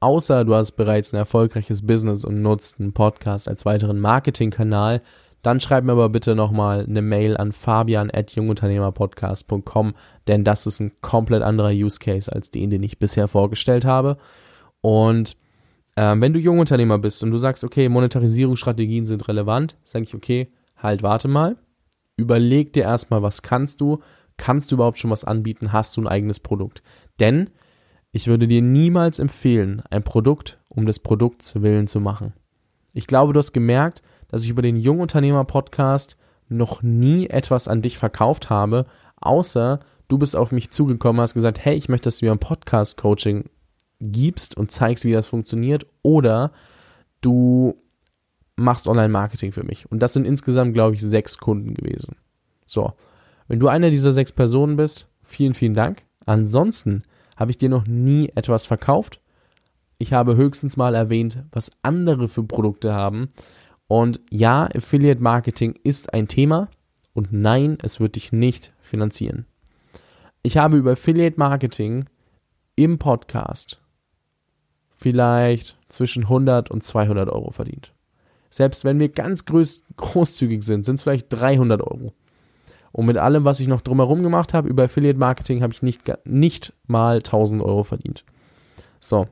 außer 0.00 0.44
du 0.44 0.54
hast 0.54 0.72
bereits 0.72 1.14
ein 1.14 1.16
erfolgreiches 1.16 1.86
Business 1.86 2.26
und 2.26 2.42
nutzt 2.42 2.78
einen 2.78 2.92
Podcast 2.92 3.48
als 3.48 3.64
weiteren 3.64 3.98
Marketingkanal. 3.98 5.00
Dann 5.40 5.60
schreib 5.60 5.84
mir 5.84 5.92
aber 5.92 6.10
bitte 6.10 6.34
nochmal 6.34 6.84
eine 6.86 7.00
Mail 7.00 7.38
an 7.38 7.52
fabian.jungunternehmerpodcast.com, 7.52 9.94
denn 10.26 10.44
das 10.44 10.66
ist 10.66 10.80
ein 10.80 10.92
komplett 11.00 11.42
anderer 11.42 11.70
Use 11.70 11.98
Case 11.98 12.30
als 12.30 12.50
den, 12.50 12.68
den 12.68 12.82
ich 12.82 12.98
bisher 12.98 13.28
vorgestellt 13.28 13.86
habe. 13.86 14.18
Und 14.82 15.34
ähm, 16.00 16.20
wenn 16.20 16.32
du 16.32 16.38
Jungunternehmer 16.38 16.96
bist 16.98 17.24
und 17.24 17.32
du 17.32 17.38
sagst, 17.38 17.64
okay, 17.64 17.88
Monetarisierungsstrategien 17.88 19.04
sind 19.04 19.26
relevant, 19.26 19.76
sage 19.82 20.04
ich, 20.04 20.14
okay, 20.14 20.52
halt, 20.76 21.02
warte 21.02 21.26
mal. 21.26 21.56
Überleg 22.16 22.72
dir 22.72 22.84
erstmal, 22.84 23.24
was 23.24 23.42
kannst 23.42 23.80
du? 23.80 23.98
Kannst 24.36 24.70
du 24.70 24.76
überhaupt 24.76 25.00
schon 25.00 25.10
was 25.10 25.24
anbieten? 25.24 25.72
Hast 25.72 25.96
du 25.96 26.02
ein 26.02 26.06
eigenes 26.06 26.38
Produkt? 26.38 26.82
Denn 27.18 27.50
ich 28.12 28.28
würde 28.28 28.46
dir 28.46 28.62
niemals 28.62 29.18
empfehlen, 29.18 29.82
ein 29.90 30.04
Produkt 30.04 30.60
um 30.68 30.86
des 30.86 31.00
Produkts 31.00 31.62
willen 31.62 31.88
zu 31.88 31.98
machen. 31.98 32.32
Ich 32.92 33.08
glaube, 33.08 33.32
du 33.32 33.38
hast 33.40 33.52
gemerkt, 33.52 34.00
dass 34.28 34.44
ich 34.44 34.50
über 34.50 34.62
den 34.62 34.76
Jungunternehmer 34.76 35.46
Podcast 35.46 36.16
noch 36.48 36.80
nie 36.80 37.26
etwas 37.26 37.66
an 37.66 37.82
dich 37.82 37.98
verkauft 37.98 38.50
habe, 38.50 38.86
außer 39.20 39.80
du 40.06 40.16
bist 40.16 40.36
auf 40.36 40.52
mich 40.52 40.70
zugekommen, 40.70 41.20
hast 41.20 41.34
gesagt, 41.34 41.58
hey, 41.64 41.74
ich 41.74 41.88
möchte, 41.88 42.04
dass 42.04 42.18
du 42.18 42.26
mir 42.26 42.30
ein 42.30 42.38
Podcast 42.38 42.96
Coaching 42.96 43.50
gibst 44.00 44.56
und 44.56 44.70
zeigst, 44.70 45.04
wie 45.04 45.12
das 45.12 45.26
funktioniert, 45.26 45.86
oder 46.02 46.52
du 47.20 47.76
machst 48.56 48.88
Online-Marketing 48.88 49.52
für 49.52 49.64
mich. 49.64 49.90
Und 49.90 50.00
das 50.00 50.12
sind 50.12 50.26
insgesamt, 50.26 50.74
glaube 50.74 50.94
ich, 50.94 51.02
sechs 51.02 51.38
Kunden 51.38 51.74
gewesen. 51.74 52.16
So, 52.66 52.92
wenn 53.46 53.60
du 53.60 53.68
einer 53.68 53.90
dieser 53.90 54.12
sechs 54.12 54.32
Personen 54.32 54.76
bist, 54.76 55.08
vielen, 55.22 55.54
vielen 55.54 55.74
Dank. 55.74 56.02
Ansonsten 56.26 57.02
habe 57.36 57.50
ich 57.50 57.58
dir 57.58 57.68
noch 57.68 57.86
nie 57.86 58.30
etwas 58.34 58.66
verkauft. 58.66 59.20
Ich 59.98 60.12
habe 60.12 60.36
höchstens 60.36 60.76
mal 60.76 60.94
erwähnt, 60.94 61.44
was 61.50 61.72
andere 61.82 62.28
für 62.28 62.42
Produkte 62.42 62.92
haben. 62.92 63.30
Und 63.86 64.20
ja, 64.30 64.68
Affiliate 64.74 65.22
Marketing 65.22 65.78
ist 65.82 66.12
ein 66.12 66.28
Thema. 66.28 66.68
Und 67.14 67.32
nein, 67.32 67.78
es 67.82 68.00
wird 68.00 68.16
dich 68.16 68.32
nicht 68.32 68.72
finanzieren. 68.80 69.46
Ich 70.42 70.56
habe 70.56 70.76
über 70.76 70.92
Affiliate 70.92 71.38
Marketing 71.38 72.04
im 72.76 72.98
Podcast 72.98 73.80
vielleicht 74.98 75.78
zwischen 75.86 76.24
100 76.24 76.70
und 76.70 76.82
200 76.82 77.30
Euro 77.30 77.52
verdient. 77.52 77.94
Selbst 78.50 78.84
wenn 78.84 78.98
wir 78.98 79.08
ganz 79.08 79.44
groß, 79.44 79.84
großzügig 79.96 80.64
sind, 80.64 80.84
sind 80.84 80.96
es 80.96 81.02
vielleicht 81.02 81.28
300 81.30 81.80
Euro. 81.80 82.12
Und 82.90 83.06
mit 83.06 83.16
allem, 83.16 83.44
was 83.44 83.60
ich 83.60 83.68
noch 83.68 83.80
drumherum 83.80 84.22
gemacht 84.22 84.54
habe, 84.54 84.68
über 84.68 84.84
Affiliate 84.84 85.18
Marketing, 85.18 85.62
habe 85.62 85.72
ich 85.72 85.82
nicht, 85.82 86.02
nicht 86.24 86.72
mal 86.86 87.18
1000 87.18 87.62
Euro 87.62 87.84
verdient. 87.84 88.24
So, 88.98 89.28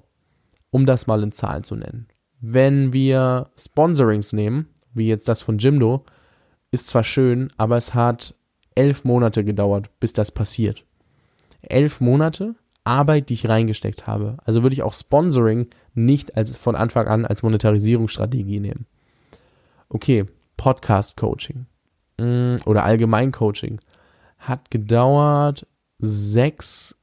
um 0.70 0.87
das 0.87 1.07
mal 1.07 1.22
in 1.22 1.33
Zahlen 1.33 1.64
zu 1.64 1.74
nennen. 1.74 2.07
Wenn 2.40 2.92
wir 2.92 3.50
Sponsorings 3.59 4.33
nehmen, 4.33 4.68
wie 4.94 5.09
jetzt 5.09 5.29
das 5.29 5.42
von 5.42 5.59
Jimdo, 5.59 6.05
ist 6.70 6.87
zwar 6.87 7.02
schön, 7.02 7.48
aber 7.57 7.76
es 7.76 7.94
hat 7.94 8.35
elf 8.74 9.05
Monate 9.05 9.42
gedauert, 9.42 9.90
bis 9.98 10.12
das 10.12 10.31
passiert. 10.31 10.85
Elf 11.62 12.00
Monate 12.00 12.55
Arbeit, 12.87 13.29
die 13.29 13.35
ich 13.35 13.49
reingesteckt 13.49 14.07
habe. 14.07 14.37
Also 14.44 14.62
würde 14.62 14.75
ich 14.75 14.83
auch 14.83 14.94
Sponsoring 14.94 15.68
nicht 15.94 16.37
als 16.37 16.57
von 16.57 16.77
Anfang 16.77 17.09
an 17.09 17.27
als 17.27 17.42
Monetarisierungsstrategie 17.42 18.61
nehmen. 18.61 18.87
Okay, 19.88 20.27
Podcast 20.57 21.16
Coaching 21.16 21.66
mm, 22.18 22.57
oder 22.64 22.85
allgemein 22.85 23.33
Coaching 23.33 23.81
hat 24.38 24.70
gedauert 24.70 25.66
sechs, 25.99 26.96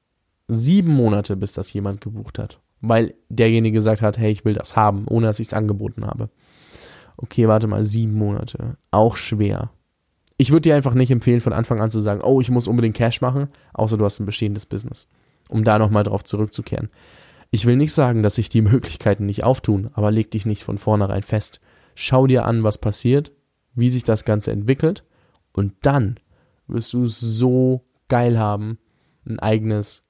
sieben 0.48 0.94
Monate, 0.94 1.36
bis 1.36 1.52
das 1.52 1.74
jemand 1.74 2.02
gebucht 2.02 2.40
hat. 2.40 2.60
Weil 2.82 3.14
derjenige 3.30 3.76
gesagt 3.76 4.02
hat, 4.02 4.18
hey, 4.18 4.32
ich 4.32 4.46
will 4.46 4.54
das 4.54 4.76
haben, 4.76 5.06
ohne 5.08 5.28
dass 5.28 5.40
ich 5.40 5.48
es 5.48 5.54
angeboten 5.54 6.06
habe. 6.06 6.30
Okay, 7.18 7.48
warte 7.48 7.68
mal, 7.68 7.84
sieben 7.84 8.14
Monate. 8.14 8.78
Auch 8.92 9.16
schwer. 9.16 9.72
Ich 10.38 10.52
würde 10.52 10.62
dir 10.62 10.76
einfach 10.76 10.94
nicht 10.94 11.12
empfehlen, 11.12 11.42
von 11.42 11.54
Anfang 11.54 11.80
an 11.80 11.92
zu 11.92 12.00
sagen, 12.00 12.22
oh, 12.22 12.42
ich 12.42 12.50
muss 12.50 12.68
unbedingt 12.68 12.96
Cash 12.96 13.22
machen, 13.22 13.48
außer 13.74 13.98
du 13.98 14.06
hast 14.06 14.20
ein 14.20 14.26
bestehendes 14.26 14.66
Business 14.66 15.08
um 15.54 15.64
da 15.64 15.80
nochmal 15.80 16.04
drauf 16.04 16.24
zurückzukehren. 16.24 16.90
Ich 17.52 17.66
will 17.66 17.76
nicht 17.78 17.94
sagen, 17.94 18.24
dass 18.24 18.36
sich 18.36 18.50
die 18.50 18.62
Möglichkeiten 18.64 19.26
nicht 19.26 19.44
auftun, 19.44 19.90
aber 19.94 20.12
leg 20.12 20.32
dich 20.32 20.46
nicht 20.46 20.64
von 20.64 20.78
vornherein 20.78 21.24
fest. 21.24 21.62
Schau 21.96 22.28
dir 22.28 22.46
an, 22.46 22.64
was 22.64 22.80
passiert, 22.80 23.32
wie 23.76 23.90
sich 23.90 24.04
das 24.04 24.26
Ganze 24.26 24.52
entwickelt 24.52 25.04
und 25.54 25.74
dann 25.82 26.20
wirst 26.68 26.94
du 26.94 27.06
es 27.06 27.20
so 27.20 27.86
geil 28.08 28.40
haben, 28.40 28.80
ein 29.26 29.40
eigenes 29.40 30.04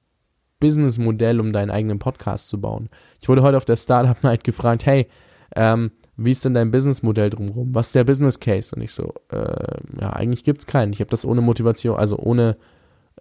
Businessmodell, 0.59 1.39
um 1.39 1.51
deinen 1.51 1.71
eigenen 1.71 1.99
Podcast 1.99 2.47
zu 2.47 2.61
bauen. 2.61 2.89
Ich 3.21 3.27
wurde 3.27 3.43
heute 3.43 3.57
auf 3.57 3.65
der 3.65 3.75
Startup 3.75 4.21
Night 4.23 4.43
gefragt, 4.43 4.85
hey, 4.85 5.07
ähm, 5.55 5.91
wie 6.15 6.31
ist 6.31 6.45
denn 6.45 6.53
dein 6.53 6.71
Businessmodell 6.71 7.29
drumherum? 7.29 7.73
Was 7.73 7.87
ist 7.87 7.95
der 7.95 8.03
Business 8.03 8.39
Case? 8.39 8.75
Und 8.75 8.81
ich 8.81 8.93
so, 8.93 9.13
äh, 9.29 9.77
ja, 9.99 10.13
eigentlich 10.13 10.43
gibt's 10.43 10.67
keinen. 10.67 10.93
Ich 10.93 10.99
habe 10.99 11.09
das 11.09 11.25
ohne 11.25 11.41
Motivation, 11.41 11.97
also 11.97 12.17
ohne 12.17 12.55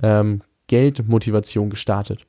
ähm, 0.02 0.42
Geldmotivation 0.66 1.70
gestartet. 1.70 2.27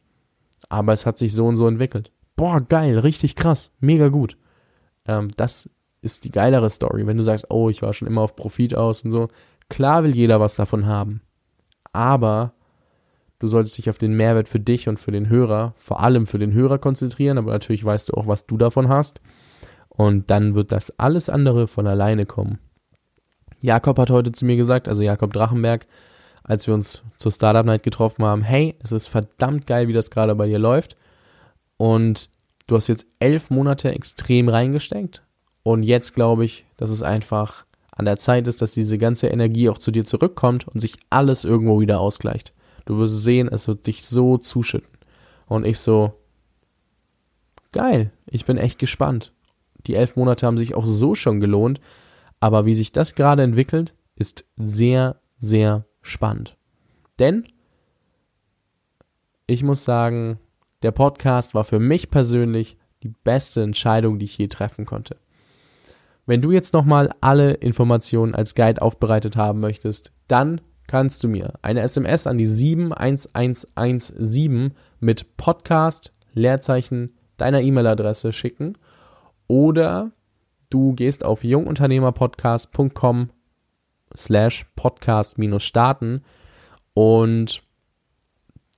Aber 0.69 0.93
es 0.93 1.05
hat 1.05 1.17
sich 1.17 1.33
so 1.33 1.45
und 1.45 1.55
so 1.55 1.67
entwickelt. 1.67 2.11
Boah, 2.35 2.59
geil, 2.61 2.99
richtig 2.99 3.35
krass, 3.35 3.71
mega 3.79 4.09
gut. 4.09 4.37
Ähm, 5.05 5.29
das 5.37 5.69
ist 6.01 6.25
die 6.25 6.31
geilere 6.31 6.69
Story. 6.69 7.07
Wenn 7.07 7.17
du 7.17 7.23
sagst, 7.23 7.49
oh, 7.49 7.69
ich 7.69 7.81
war 7.81 7.93
schon 7.93 8.07
immer 8.07 8.21
auf 8.21 8.35
Profit 8.35 8.75
aus 8.75 9.01
und 9.01 9.11
so. 9.11 9.29
Klar 9.69 10.03
will 10.03 10.15
jeder 10.15 10.39
was 10.39 10.55
davon 10.55 10.85
haben. 10.85 11.21
Aber 11.93 12.53
du 13.39 13.47
solltest 13.47 13.77
dich 13.77 13.89
auf 13.89 13.97
den 13.97 14.13
Mehrwert 14.13 14.47
für 14.47 14.59
dich 14.59 14.89
und 14.89 14.99
für 14.99 15.11
den 15.11 15.29
Hörer, 15.29 15.73
vor 15.77 16.01
allem 16.01 16.25
für 16.25 16.39
den 16.39 16.53
Hörer 16.53 16.77
konzentrieren, 16.79 17.37
aber 17.37 17.51
natürlich 17.51 17.85
weißt 17.85 18.09
du 18.09 18.13
auch, 18.13 18.27
was 18.27 18.45
du 18.47 18.57
davon 18.57 18.89
hast. 18.89 19.21
Und 19.89 20.29
dann 20.29 20.55
wird 20.55 20.71
das 20.71 20.97
alles 20.99 21.29
andere 21.29 21.67
von 21.67 21.87
alleine 21.87 22.25
kommen. 22.25 22.59
Jakob 23.61 23.97
hat 23.99 24.09
heute 24.09 24.31
zu 24.31 24.45
mir 24.45 24.57
gesagt, 24.57 24.87
also 24.87 25.03
Jakob 25.03 25.31
Drachenberg, 25.31 25.87
als 26.43 26.67
wir 26.67 26.73
uns 26.73 27.03
zur 27.15 27.31
Startup 27.31 27.65
Night 27.65 27.83
getroffen 27.83 28.25
haben, 28.25 28.41
hey, 28.41 28.75
es 28.83 28.91
ist 28.91 29.07
verdammt 29.07 29.65
geil, 29.65 29.87
wie 29.87 29.93
das 29.93 30.11
gerade 30.11 30.35
bei 30.35 30.47
dir 30.47 30.59
läuft. 30.59 30.97
Und 31.77 32.29
du 32.67 32.75
hast 32.75 32.87
jetzt 32.87 33.05
elf 33.19 33.49
Monate 33.49 33.91
extrem 33.91 34.49
reingesteckt. 34.49 35.23
Und 35.63 35.83
jetzt 35.83 36.13
glaube 36.13 36.45
ich, 36.45 36.65
dass 36.77 36.89
es 36.89 37.01
einfach 37.01 37.65
an 37.91 38.05
der 38.05 38.17
Zeit 38.17 38.47
ist, 38.47 38.61
dass 38.61 38.73
diese 38.73 38.97
ganze 38.97 39.27
Energie 39.27 39.69
auch 39.69 39.77
zu 39.77 39.91
dir 39.91 40.03
zurückkommt 40.03 40.67
und 40.67 40.79
sich 40.79 40.97
alles 41.09 41.45
irgendwo 41.45 41.79
wieder 41.79 41.99
ausgleicht. 41.99 42.51
Du 42.85 42.97
wirst 42.97 43.23
sehen, 43.23 43.47
es 43.47 43.67
wird 43.67 43.87
dich 43.87 44.05
so 44.05 44.37
zuschütten. 44.37 44.89
Und 45.45 45.65
ich 45.65 45.79
so, 45.79 46.13
geil, 47.71 48.11
ich 48.25 48.45
bin 48.45 48.57
echt 48.57 48.79
gespannt. 48.79 49.31
Die 49.87 49.95
elf 49.95 50.15
Monate 50.15 50.45
haben 50.45 50.57
sich 50.57 50.75
auch 50.75 50.85
so 50.85 51.15
schon 51.15 51.39
gelohnt. 51.39 51.79
Aber 52.39 52.65
wie 52.65 52.73
sich 52.73 52.91
das 52.91 53.15
gerade 53.15 53.43
entwickelt, 53.43 53.93
ist 54.15 54.45
sehr, 54.57 55.21
sehr 55.37 55.85
spannend. 56.03 56.55
Denn 57.17 57.47
ich 59.47 59.63
muss 59.63 59.83
sagen, 59.83 60.37
der 60.83 60.91
Podcast 60.91 61.55
war 61.55 61.63
für 61.63 61.79
mich 61.79 62.11
persönlich 62.11 62.77
die 63.01 63.11
beste 63.23 63.63
Entscheidung, 63.63 64.19
die 64.19 64.25
ich 64.25 64.37
je 64.37 64.47
treffen 64.47 64.85
konnte. 64.85 65.17
Wenn 66.25 66.41
du 66.41 66.51
jetzt 66.51 66.73
nochmal 66.73 67.09
alle 67.19 67.51
Informationen 67.53 68.35
als 68.35 68.55
Guide 68.55 68.81
aufbereitet 68.81 69.35
haben 69.35 69.59
möchtest, 69.59 70.13
dann 70.27 70.61
kannst 70.87 71.23
du 71.23 71.27
mir 71.27 71.53
eine 71.61 71.81
SMS 71.81 72.25
an 72.27 72.37
die 72.37 72.45
71117 72.45 74.71
mit 74.99 75.35
Podcast, 75.37 76.13
Leerzeichen 76.33 77.15
deiner 77.37 77.61
E-Mail-Adresse 77.61 78.31
schicken 78.31 78.77
oder 79.47 80.11
du 80.69 80.93
gehst 80.93 81.25
auf 81.25 81.43
jungunternehmerpodcast.com 81.43 83.31
slash 84.15 84.65
podcast 84.75 85.37
minus 85.37 85.63
starten 85.63 86.23
und 86.93 87.63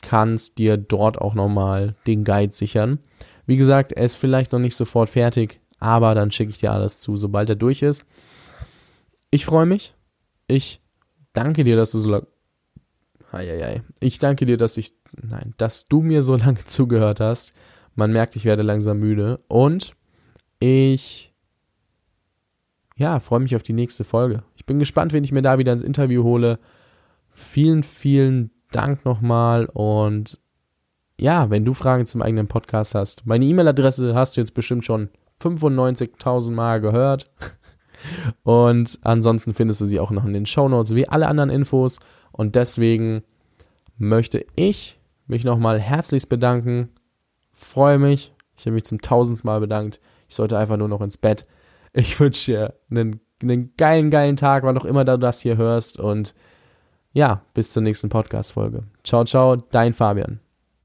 kannst 0.02 0.58
dir 0.58 0.78
dort 0.78 1.20
auch 1.20 1.34
nochmal 1.34 1.96
den 2.08 2.24
Guide 2.24 2.54
sichern. 2.54 3.00
Wie 3.46 3.58
gesagt, 3.58 3.92
er 3.92 4.06
ist 4.06 4.16
vielleicht 4.16 4.52
noch 4.52 4.60
nicht 4.60 4.76
sofort 4.76 5.10
fertig, 5.10 5.60
aber 5.80 6.16
dann 6.16 6.32
schicke 6.32 6.52
ich 6.52 6.60
dir 6.60 6.72
alles 6.72 7.02
zu, 7.02 7.16
sobald 7.18 7.50
er 7.50 7.56
durch 7.56 7.82
ist. 7.82 8.06
Ich 9.32 9.46
freue 9.46 9.66
mich. 9.66 9.96
Ich 10.48 10.82
danke 11.34 11.64
dir, 11.64 11.76
dass 11.76 11.92
du 11.92 12.00
so 12.00 12.10
lange. 12.10 12.28
Ich 14.00 14.20
danke 14.20 14.46
dir, 14.46 14.58
dass 14.58 14.78
ich. 14.78 14.94
Nein, 15.22 15.54
dass 15.58 15.88
du 15.88 16.02
mir 16.02 16.24
so 16.24 16.36
lange 16.38 16.64
zugehört 16.66 17.20
hast. 17.20 17.54
Man 17.96 18.12
merkt, 18.12 18.36
ich 18.36 18.46
werde 18.46 18.64
langsam 18.64 19.00
müde. 19.00 19.40
Und 19.48 19.96
ich. 20.60 21.34
Ja, 22.98 23.20
freue 23.20 23.42
mich 23.42 23.56
auf 23.56 23.64
die 23.64 23.74
nächste 23.74 24.06
Folge. 24.06 24.44
Ich 24.66 24.68
bin 24.68 24.80
gespannt, 24.80 25.14
wen 25.14 25.24
ich 25.24 25.32
mir 25.32 25.44
da 25.44 25.60
wieder 25.60 25.72
ins 25.72 25.84
Interview 25.84 26.24
hole. 26.24 26.58
Vielen, 27.30 27.84
vielen 27.84 28.50
Dank 28.72 29.06
nochmal 29.06 29.68
und 29.68 30.40
ja, 31.20 31.52
wenn 31.52 31.66
du 31.66 31.76
Fragen 31.76 32.08
zum 32.08 32.24
eigenen 32.24 32.48
Podcast 32.48 32.96
hast, 32.96 33.28
meine 33.28 33.46
E-Mail-Adresse 33.46 34.16
hast 34.16 34.36
du 34.36 34.42
jetzt 34.42 34.56
bestimmt 34.56 34.84
schon 34.84 35.10
95.000 35.40 36.50
Mal 36.50 36.82
gehört. 36.82 37.30
Und 38.44 38.98
ansonsten 39.04 39.54
findest 39.54 39.82
du 39.82 39.86
sie 39.86 40.00
auch 40.00 40.10
noch 40.10 40.26
in 40.26 40.34
den 40.34 40.48
Show 40.48 40.68
Notes 40.68 40.96
wie 40.96 41.08
alle 41.08 41.28
anderen 41.28 41.52
Infos. 41.52 42.00
Und 42.32 42.56
deswegen 42.56 43.22
möchte 44.00 44.48
ich 44.56 45.00
mich 45.28 45.44
nochmal 45.44 45.80
herzlichst 45.80 46.28
bedanken. 46.28 46.90
Freue 47.54 48.00
mich. 48.00 48.34
Ich 48.58 48.66
habe 48.66 48.74
mich 48.74 48.86
zum 48.86 49.00
tausendsten 49.00 49.48
Mal 49.48 49.60
bedankt. 49.60 50.02
Ich 50.28 50.34
sollte 50.34 50.58
einfach 50.58 50.78
nur 50.78 50.88
noch 50.88 51.02
ins 51.02 51.18
Bett. 51.18 51.46
Ich 51.94 52.20
wünsche 52.20 52.52
dir 52.52 52.74
einen 52.90 53.22
einen 53.42 53.74
geilen, 53.78 54.10
geilen 54.10 54.36
Tag, 54.36 54.64
wann 54.64 54.78
auch 54.78 54.86
immer 54.86 55.06
du 55.06 55.18
das 55.18 55.42
hier 55.42 55.58
hörst. 55.58 56.00
Und 56.00 56.34
ja, 57.14 57.42
bis 57.54 57.70
zur 57.72 57.82
nächsten 57.84 58.10
Podcast-Folge. 58.10 58.84
Ciao, 59.04 59.24
ciao, 59.24 59.56
dein 59.56 59.94
Fabian. 59.94 60.40